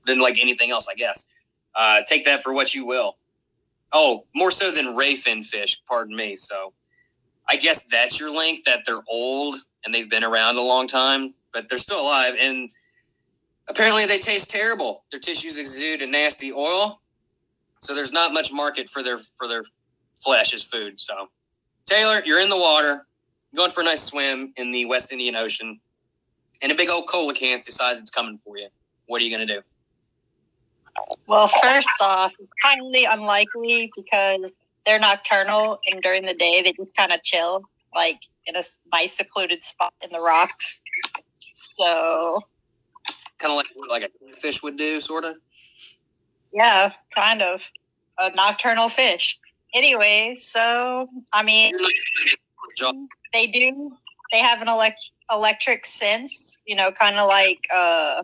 than 0.05 0.19
like 0.19 0.39
anything 0.39 0.71
else, 0.71 0.87
I 0.89 0.95
guess. 0.95 1.27
Uh, 1.75 2.01
take 2.07 2.25
that 2.25 2.41
for 2.41 2.53
what 2.53 2.73
you 2.73 2.85
will. 2.85 3.17
Oh, 3.91 4.25
more 4.33 4.51
so 4.51 4.71
than 4.71 4.85
rayfin 4.95 5.45
fish, 5.45 5.81
pardon 5.87 6.15
me. 6.15 6.35
So 6.35 6.73
I 7.47 7.57
guess 7.57 7.83
that's 7.83 8.19
your 8.19 8.35
link 8.35 8.65
that 8.65 8.83
they're 8.85 9.03
old 9.07 9.55
and 9.83 9.93
they've 9.93 10.09
been 10.09 10.23
around 10.23 10.57
a 10.57 10.61
long 10.61 10.87
time, 10.87 11.33
but 11.51 11.69
they're 11.69 11.77
still 11.77 12.01
alive. 12.01 12.35
And 12.39 12.69
apparently 13.67 14.05
they 14.05 14.19
taste 14.19 14.49
terrible. 14.49 15.03
Their 15.11 15.19
tissues 15.19 15.57
exude 15.57 16.01
a 16.01 16.07
nasty 16.07 16.51
oil. 16.51 16.99
So 17.79 17.95
there's 17.95 18.13
not 18.13 18.33
much 18.33 18.51
market 18.51 18.89
for 18.89 19.03
their 19.03 19.17
for 19.17 19.47
their 19.47 19.63
flesh 20.17 20.53
as 20.53 20.63
food. 20.63 20.99
So 20.99 21.13
Taylor, 21.85 22.21
you're 22.25 22.39
in 22.39 22.49
the 22.49 22.57
water, 22.57 23.05
going 23.55 23.71
for 23.71 23.81
a 23.81 23.83
nice 23.83 24.03
swim 24.03 24.53
in 24.55 24.71
the 24.71 24.85
West 24.85 25.11
Indian 25.11 25.35
Ocean, 25.35 25.79
and 26.61 26.71
a 26.71 26.75
big 26.75 26.89
old 26.89 27.07
coelacanth 27.07 27.65
decides 27.65 27.99
it's 27.99 28.11
coming 28.11 28.37
for 28.37 28.57
you. 28.57 28.69
What 29.05 29.21
are 29.21 29.25
you 29.25 29.31
gonna 29.31 29.45
do? 29.45 29.61
Well, 31.27 31.47
first 31.47 31.89
off, 32.01 32.34
it's 32.38 32.51
highly 32.62 33.06
unlikely 33.06 33.91
because 33.95 34.51
they're 34.86 34.99
nocturnal 34.99 35.79
and 35.89 36.01
during 36.01 36.25
the 36.25 36.34
day 36.34 36.62
they 36.62 36.73
just 36.73 36.95
kind 36.95 37.12
of 37.12 37.23
chill, 37.23 37.63
like 37.95 38.19
in 38.45 38.56
a 38.56 38.63
nice 38.91 39.17
secluded 39.17 39.63
spot 39.63 39.93
in 40.01 40.12
the 40.12 40.19
rocks. 40.19 40.82
So, 41.53 42.41
kind 43.39 43.51
of 43.51 43.58
like 43.58 43.67
like 43.89 44.12
a 44.12 44.36
fish 44.36 44.62
would 44.63 44.77
do, 44.77 44.99
sort 44.99 45.23
of. 45.23 45.36
Yeah, 46.53 46.91
kind 47.15 47.41
of 47.41 47.67
a 48.17 48.32
nocturnal 48.36 48.89
fish. 48.89 49.39
Anyway, 49.73 50.36
so 50.38 51.10
I 51.32 51.43
mean, 51.43 51.73
they 53.32 53.47
do. 53.47 53.97
They 54.32 54.39
have 54.39 54.62
an 54.62 54.67
elect- 54.67 55.12
electric 55.32 55.86
sense, 55.86 56.60
you 56.65 56.75
know, 56.75 56.91
kind 56.91 57.17
of 57.17 57.27
like 57.27 57.67
uh, 57.73 58.23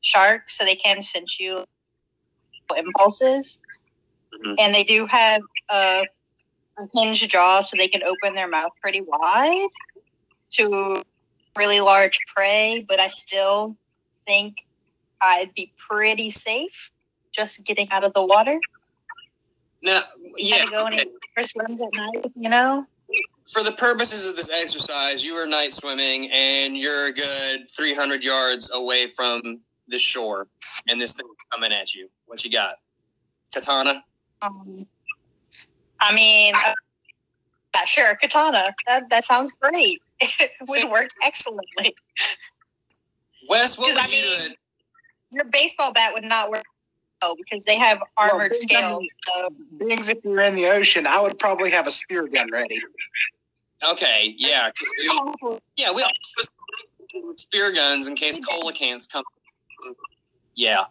sharks, 0.00 0.56
so 0.56 0.64
they 0.64 0.76
can 0.76 1.02
sense 1.02 1.38
you 1.38 1.64
impulses. 2.76 3.60
Mm-hmm. 4.34 4.54
And 4.58 4.74
they 4.74 4.84
do 4.84 5.06
have 5.06 5.42
a, 5.70 6.04
hinged 6.94 7.30
jaw, 7.30 7.60
so 7.60 7.76
they 7.76 7.88
can 7.88 8.02
open 8.02 8.34
their 8.34 8.48
mouth 8.48 8.72
pretty 8.80 9.02
wide 9.02 9.68
to 10.52 11.02
really 11.56 11.80
large 11.80 12.20
prey. 12.34 12.84
But 12.86 13.00
I 13.00 13.08
still 13.08 13.76
think 14.26 14.56
I'd 15.20 15.52
be 15.54 15.72
pretty 15.88 16.30
safe 16.30 16.90
just 17.32 17.62
getting 17.64 17.90
out 17.90 18.04
of 18.04 18.14
the 18.14 18.24
water. 18.24 18.58
No, 19.82 20.00
yeah. 20.36 20.66
Go 20.70 20.86
okay. 20.86 21.04
swims 21.52 21.80
at 21.80 21.94
night, 21.94 22.32
you 22.34 22.48
know. 22.48 22.86
For 23.52 23.62
the 23.62 23.72
purposes 23.72 24.26
of 24.26 24.36
this 24.36 24.50
exercise, 24.50 25.24
you 25.24 25.34
are 25.34 25.46
night 25.46 25.72
swimming 25.72 26.30
and 26.30 26.76
you're 26.76 27.08
a 27.08 27.12
good 27.12 27.68
300 27.68 28.22
yards 28.22 28.70
away 28.72 29.06
from 29.08 29.60
the 29.88 29.98
shore, 29.98 30.46
and 30.88 31.00
this 31.00 31.14
thing 31.14 31.26
coming 31.50 31.72
at 31.72 31.94
you. 31.94 32.08
What 32.26 32.44
you 32.44 32.50
got? 32.50 32.76
Katana? 33.52 34.02
Um, 34.42 34.86
I 35.98 36.14
mean, 36.14 36.54
uh, 36.54 36.74
yeah, 37.74 37.84
sure, 37.84 38.14
katana. 38.16 38.74
That 38.86 39.10
that 39.10 39.24
sounds 39.24 39.52
great. 39.60 40.00
it 40.20 40.50
would 40.68 40.90
work 40.90 41.08
excellently. 41.22 41.94
Wes, 43.48 43.78
what 43.78 43.94
would 43.94 44.02
I 44.02 44.06
you 44.06 44.22
mean, 44.22 44.48
do? 44.48 44.54
Your 45.32 45.44
baseball 45.44 45.92
bat 45.92 46.14
would 46.14 46.24
not 46.24 46.50
work 46.50 46.64
Oh, 47.22 47.36
because 47.36 47.64
they 47.64 47.76
have 47.76 48.02
armored 48.16 48.52
well, 48.52 48.60
scales. 48.62 49.04
So. 49.26 49.48
Beings, 49.78 50.08
if 50.08 50.24
you're 50.24 50.40
in 50.40 50.54
the 50.54 50.68
ocean, 50.68 51.06
I 51.06 51.20
would 51.20 51.38
probably 51.38 51.70
have 51.70 51.86
a 51.86 51.90
spear 51.90 52.26
gun 52.26 52.50
ready. 52.50 52.80
Okay, 53.86 54.34
yeah, 54.36 54.70
we 54.98 55.58
yeah, 55.76 55.92
we 55.92 56.02
all 56.02 56.10
spear 57.36 57.72
guns 57.72 58.06
in 58.06 58.14
case 58.14 58.38
coelacanths 58.38 59.10
come. 59.10 59.24
Yeah, 60.54 60.84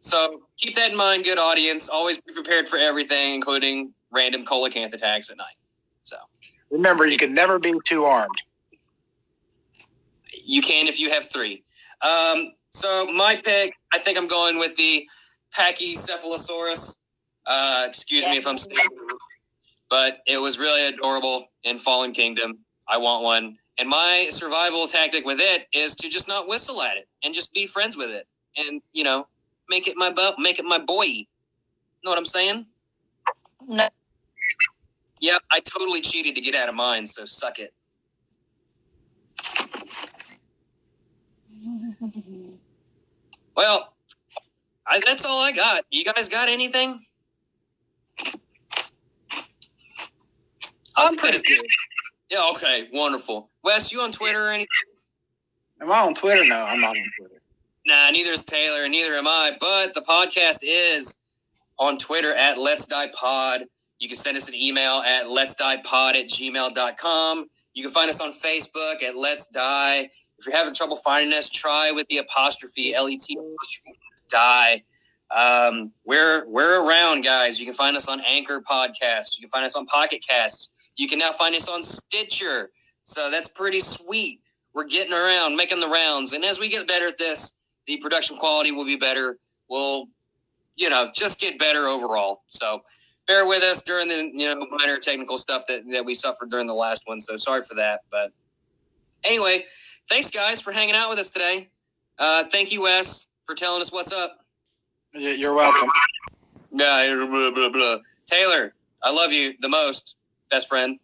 so 0.00 0.42
keep 0.56 0.74
that 0.76 0.90
in 0.90 0.96
mind, 0.96 1.24
good 1.24 1.38
audience. 1.38 1.88
Always 1.88 2.20
be 2.20 2.32
prepared 2.32 2.68
for 2.68 2.78
everything, 2.78 3.34
including 3.34 3.92
random 4.10 4.44
coelacanth 4.44 4.92
attacks 4.92 5.30
at 5.30 5.36
night. 5.36 5.54
So 6.02 6.16
remember, 6.70 7.06
you 7.06 7.18
can 7.18 7.34
never 7.34 7.58
be 7.58 7.74
too 7.84 8.04
armed. 8.04 8.34
You 10.44 10.62
can 10.62 10.88
if 10.88 11.00
you 11.00 11.10
have 11.10 11.30
three. 11.30 11.64
Um, 12.00 12.52
so 12.70 13.06
my 13.06 13.36
pick, 13.36 13.74
I 13.92 13.98
think 13.98 14.16
I'm 14.16 14.28
going 14.28 14.58
with 14.58 14.76
the 14.76 15.06
Pachycephalosaurus. 15.58 16.98
Uh, 17.46 17.84
excuse 17.88 18.26
me 18.26 18.36
if 18.36 18.46
I'm 18.46 18.58
saying, 18.58 18.78
but 19.88 20.18
it 20.26 20.38
was 20.38 20.58
really 20.58 20.86
adorable 20.88 21.44
in 21.64 21.78
Fallen 21.78 22.12
Kingdom. 22.12 22.58
I 22.88 22.98
want 22.98 23.24
one. 23.24 23.56
And 23.78 23.88
my 23.88 24.28
survival 24.30 24.86
tactic 24.86 25.24
with 25.24 25.38
it 25.40 25.66
is 25.72 25.96
to 25.96 26.08
just 26.08 26.28
not 26.28 26.48
whistle 26.48 26.82
at 26.82 26.96
it 26.96 27.08
and 27.24 27.34
just 27.34 27.52
be 27.54 27.66
friends 27.66 27.96
with 27.96 28.10
it. 28.10 28.26
And, 28.56 28.82
you 28.92 29.04
know, 29.04 29.26
make 29.70 29.88
it 29.88 29.96
my 29.96 30.10
bu- 30.10 30.34
make 30.38 30.58
it 30.58 30.64
my 30.66 30.78
boy. 30.78 31.06
Know 32.04 32.10
what 32.10 32.18
I'm 32.18 32.26
saying? 32.26 32.66
No. 33.66 33.88
Yeah, 35.20 35.38
I 35.50 35.60
totally 35.60 36.00
cheated 36.00 36.34
to 36.34 36.40
get 36.40 36.54
out 36.54 36.68
of 36.68 36.74
mine, 36.74 37.06
so 37.06 37.24
suck 37.24 37.58
it. 37.58 37.72
well, 43.54 43.92
I, 44.86 45.00
that's 45.04 45.24
all 45.26 45.42
I 45.42 45.52
got. 45.52 45.84
You 45.90 46.04
guys 46.04 46.28
got 46.28 46.48
anything? 46.48 46.98
I'm 50.96 51.16
pretty 51.16 51.38
good. 51.46 51.66
Yeah, 52.30 52.50
okay, 52.52 52.88
wonderful. 52.92 53.50
Wes, 53.62 53.92
you 53.92 54.00
on 54.00 54.12
Twitter 54.12 54.46
or 54.46 54.50
anything? 54.50 54.68
Am 55.82 55.92
I 55.92 56.00
on 56.00 56.14
Twitter? 56.14 56.44
No, 56.44 56.56
I'm 56.56 56.80
not 56.80 56.96
on 56.96 57.10
Twitter. 57.18 57.39
Nah, 57.86 58.10
neither 58.10 58.30
is 58.30 58.44
Taylor, 58.44 58.84
and 58.84 58.92
neither 58.92 59.14
am 59.14 59.26
I. 59.26 59.52
But 59.58 59.94
the 59.94 60.02
podcast 60.02 60.58
is 60.62 61.18
on 61.78 61.98
Twitter 61.98 62.32
at 62.34 62.58
Let's 62.58 62.86
Die 62.86 63.08
Pod. 63.14 63.62
You 64.00 64.08
can 64.08 64.16
send 64.16 64.36
us 64.36 64.48
an 64.48 64.54
email 64.54 65.02
at 65.04 65.28
let's 65.28 65.54
die 65.54 65.76
pod 65.76 66.16
at 66.16 66.26
gmail.com. 66.26 67.46
You 67.74 67.82
can 67.82 67.92
find 67.92 68.08
us 68.08 68.20
on 68.20 68.30
Facebook 68.30 69.02
at 69.06 69.14
Let's 69.14 69.48
Die. 69.48 70.10
If 70.38 70.46
you're 70.46 70.56
having 70.56 70.72
trouble 70.72 70.96
finding 70.96 71.34
us, 71.34 71.50
try 71.50 71.92
with 71.92 72.06
the 72.08 72.16
apostrophe, 72.16 72.94
L 72.94 73.08
T 73.08 73.36
apostrophe, 73.38 73.98
die. 74.30 74.82
Um, 75.30 75.92
we're 76.04 76.48
we're 76.48 76.82
around, 76.82 77.22
guys. 77.24 77.60
You 77.60 77.66
can 77.66 77.74
find 77.74 77.94
us 77.94 78.08
on 78.08 78.20
Anchor 78.20 78.62
Podcasts. 78.62 79.38
You 79.38 79.42
can 79.42 79.48
find 79.50 79.66
us 79.66 79.76
on 79.76 79.84
Pocket 79.84 80.24
Casts. 80.26 80.70
You 80.96 81.06
can 81.06 81.18
now 81.18 81.32
find 81.32 81.54
us 81.54 81.68
on 81.68 81.82
Stitcher. 81.82 82.70
So 83.04 83.30
that's 83.30 83.48
pretty 83.48 83.80
sweet. 83.80 84.40
We're 84.72 84.84
getting 84.84 85.12
around, 85.12 85.56
making 85.56 85.80
the 85.80 85.88
rounds, 85.88 86.32
and 86.32 86.44
as 86.44 86.58
we 86.58 86.70
get 86.70 86.88
better 86.88 87.06
at 87.06 87.18
this, 87.18 87.52
the 87.90 87.96
production 87.96 88.36
quality 88.36 88.70
will 88.70 88.84
be 88.84 88.96
better. 88.96 89.36
We'll, 89.68 90.06
you 90.76 90.90
know, 90.90 91.10
just 91.12 91.40
get 91.40 91.58
better 91.58 91.88
overall. 91.88 92.42
So 92.46 92.82
bear 93.26 93.46
with 93.48 93.64
us 93.64 93.82
during 93.82 94.06
the 94.06 94.30
you 94.32 94.54
know 94.54 94.64
minor 94.70 94.98
technical 94.98 95.36
stuff 95.36 95.64
that, 95.68 95.80
that 95.92 96.04
we 96.04 96.14
suffered 96.14 96.50
during 96.50 96.68
the 96.68 96.74
last 96.74 97.02
one. 97.06 97.18
So 97.18 97.36
sorry 97.36 97.62
for 97.62 97.74
that. 97.76 98.02
But 98.10 98.30
anyway, 99.24 99.64
thanks 100.08 100.30
guys 100.30 100.60
for 100.60 100.70
hanging 100.70 100.94
out 100.94 101.10
with 101.10 101.18
us 101.18 101.30
today. 101.30 101.68
Uh, 102.16 102.44
thank 102.44 102.70
you, 102.72 102.82
Wes, 102.82 103.26
for 103.44 103.56
telling 103.56 103.80
us 103.80 103.92
what's 103.92 104.12
up. 104.12 104.36
You're 105.12 105.54
welcome. 105.54 105.90
Yeah, 106.72 107.26
blah, 107.28 107.50
blah, 107.50 107.70
blah. 107.70 107.96
Taylor, 108.26 108.72
I 109.02 109.10
love 109.10 109.32
you 109.32 109.54
the 109.60 109.68
most, 109.68 110.16
best 110.48 110.68
friend. 110.68 111.00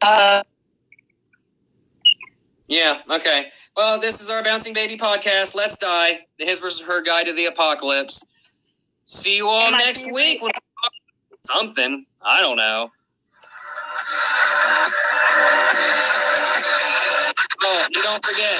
Uh, 0.00 0.42
Yeah, 2.70 3.00
okay. 3.10 3.50
Well, 3.76 4.00
this 4.00 4.20
is 4.20 4.30
our 4.30 4.42
Bouncing 4.42 4.74
Baby 4.74 4.96
podcast. 4.96 5.54
Let's 5.54 5.76
die. 5.76 6.20
The 6.38 6.44
his 6.46 6.60
versus 6.60 6.86
her 6.86 7.02
guide 7.02 7.26
to 7.26 7.32
the 7.32 7.46
apocalypse. 7.46 8.24
See 9.04 9.36
you 9.36 9.48
all 9.48 9.68
And 9.68 9.76
next 9.76 10.04
week. 10.10 10.42
with 10.42 10.52
Something. 11.42 12.04
I 12.22 12.40
don't 12.40 12.56
know. 12.56 12.90
Oh, 17.62 17.84
and 17.86 17.94
don't 18.02 18.24
forget, 18.24 18.54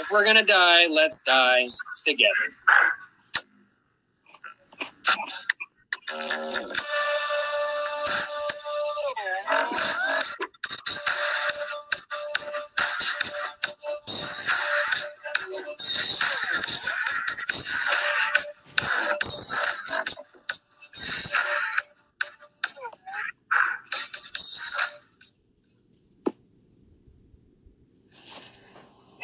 if 0.00 0.08
we're 0.10 0.24
gonna 0.24 0.44
die, 0.44 0.86
let's 0.88 1.20
die 1.20 1.64
together. 2.06 2.32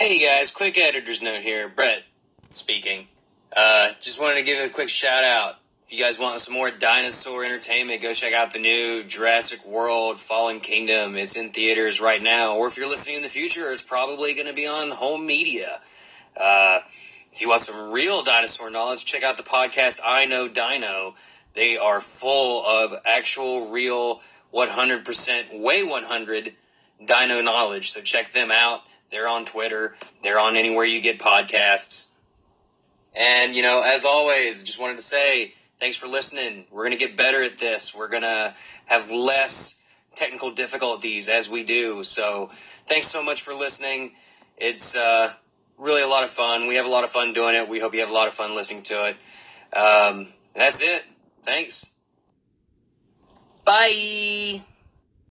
Hey 0.05 0.19
guys, 0.19 0.51
quick 0.51 0.77
editor's 0.77 1.23
note 1.23 1.40
here. 1.40 1.67
Brett 1.67 2.03
speaking. 2.53 3.09
Uh, 3.57 3.88
just 4.03 4.21
wanted 4.21 4.35
to 4.35 4.43
give 4.43 4.62
a 4.62 4.69
quick 4.69 4.90
shout 4.90 5.25
out. 5.25 5.55
If 5.87 5.95
you 5.95 5.99
guys 5.99 6.19
want 6.19 6.38
some 6.40 6.53
more 6.53 6.71
dinosaur 6.71 7.43
entertainment, 7.43 8.03
go 8.03 8.12
check 8.12 8.35
out 8.35 8.53
the 8.53 8.59
new 8.59 9.05
Jurassic 9.05 9.64
World 9.64 10.19
Fallen 10.19 10.61
Kingdom. 10.61 11.17
It's 11.17 11.37
in 11.37 11.53
theaters 11.53 12.03
right 12.03 12.23
now. 12.23 12.59
Or 12.59 12.67
if 12.67 12.77
you're 12.77 12.87
listening 12.87 13.17
in 13.17 13.23
the 13.23 13.31
future, 13.31 13.73
it's 13.73 13.81
probably 13.81 14.35
going 14.35 14.47
to 14.47 14.53
be 14.53 14.67
on 14.67 14.90
home 14.90 15.27
media. 15.27 15.81
Uh, 16.38 16.81
if 17.33 17.40
you 17.40 17.49
want 17.49 17.62
some 17.62 17.90
real 17.90 18.23
dinosaur 18.23 18.69
knowledge, 18.69 19.07
check 19.07 19.23
out 19.23 19.38
the 19.38 19.43
podcast 19.43 20.01
I 20.05 20.27
Know 20.27 20.49
Dino. 20.49 21.14
They 21.55 21.79
are 21.79 22.03
full 22.03 22.62
of 22.67 22.93
actual, 23.07 23.71
real, 23.71 24.21
100%, 24.53 25.62
way 25.62 25.83
100 25.83 26.53
dino 27.07 27.40
knowledge. 27.40 27.93
So 27.93 28.03
check 28.03 28.35
them 28.35 28.53
out. 28.53 28.83
They're 29.14 29.29
on 29.29 29.44
Twitter. 29.44 29.94
They're 30.24 30.40
on 30.40 30.57
anywhere 30.57 30.85
you 30.85 31.00
get 31.00 31.20
podcasts. 31.20 32.11
And, 33.14 33.55
you 33.55 33.62
know, 33.62 33.81
as 33.81 34.05
always, 34.05 34.64
just 34.64 34.81
wanted 34.81 34.96
to 34.96 35.05
say 35.05 35.55
thanks 35.79 35.96
for 35.96 36.09
listening. 36.09 36.64
We're 36.72 36.83
going 36.83 36.98
to 36.98 37.07
get 37.07 37.16
better 37.16 37.40
at 37.40 37.57
this. 37.57 37.94
We're 37.94 38.09
going 38.09 38.24
to 38.24 38.53
have 38.87 39.12
less 39.12 39.79
technical 40.16 40.50
difficulties 40.50 41.29
as 41.29 41.48
we 41.48 41.62
do. 41.62 42.03
So 42.03 42.50
thanks 42.87 43.07
so 43.07 43.22
much 43.22 43.42
for 43.42 43.55
listening. 43.55 44.14
It's 44.57 44.96
uh, 44.96 45.33
really 45.79 46.03
a 46.03 46.09
lot 46.09 46.24
of 46.24 46.31
fun. 46.31 46.66
We 46.66 46.74
have 46.74 46.87
a 46.87 46.90
lot 46.90 47.05
of 47.05 47.11
fun 47.11 47.35
doing 47.35 47.55
it. 47.55 47.68
We 47.68 47.79
hope 47.79 47.94
you 47.94 48.00
have 48.00 48.11
a 48.11 48.14
lot 48.14 48.27
of 48.27 48.35
fun 48.35 48.57
listening 48.57 48.83
to 48.85 49.11
it. 49.11 49.77
Um, 49.77 50.27
that's 50.57 50.81
it. 50.81 51.05
Thanks. 51.44 51.87
Bye. 53.64 54.61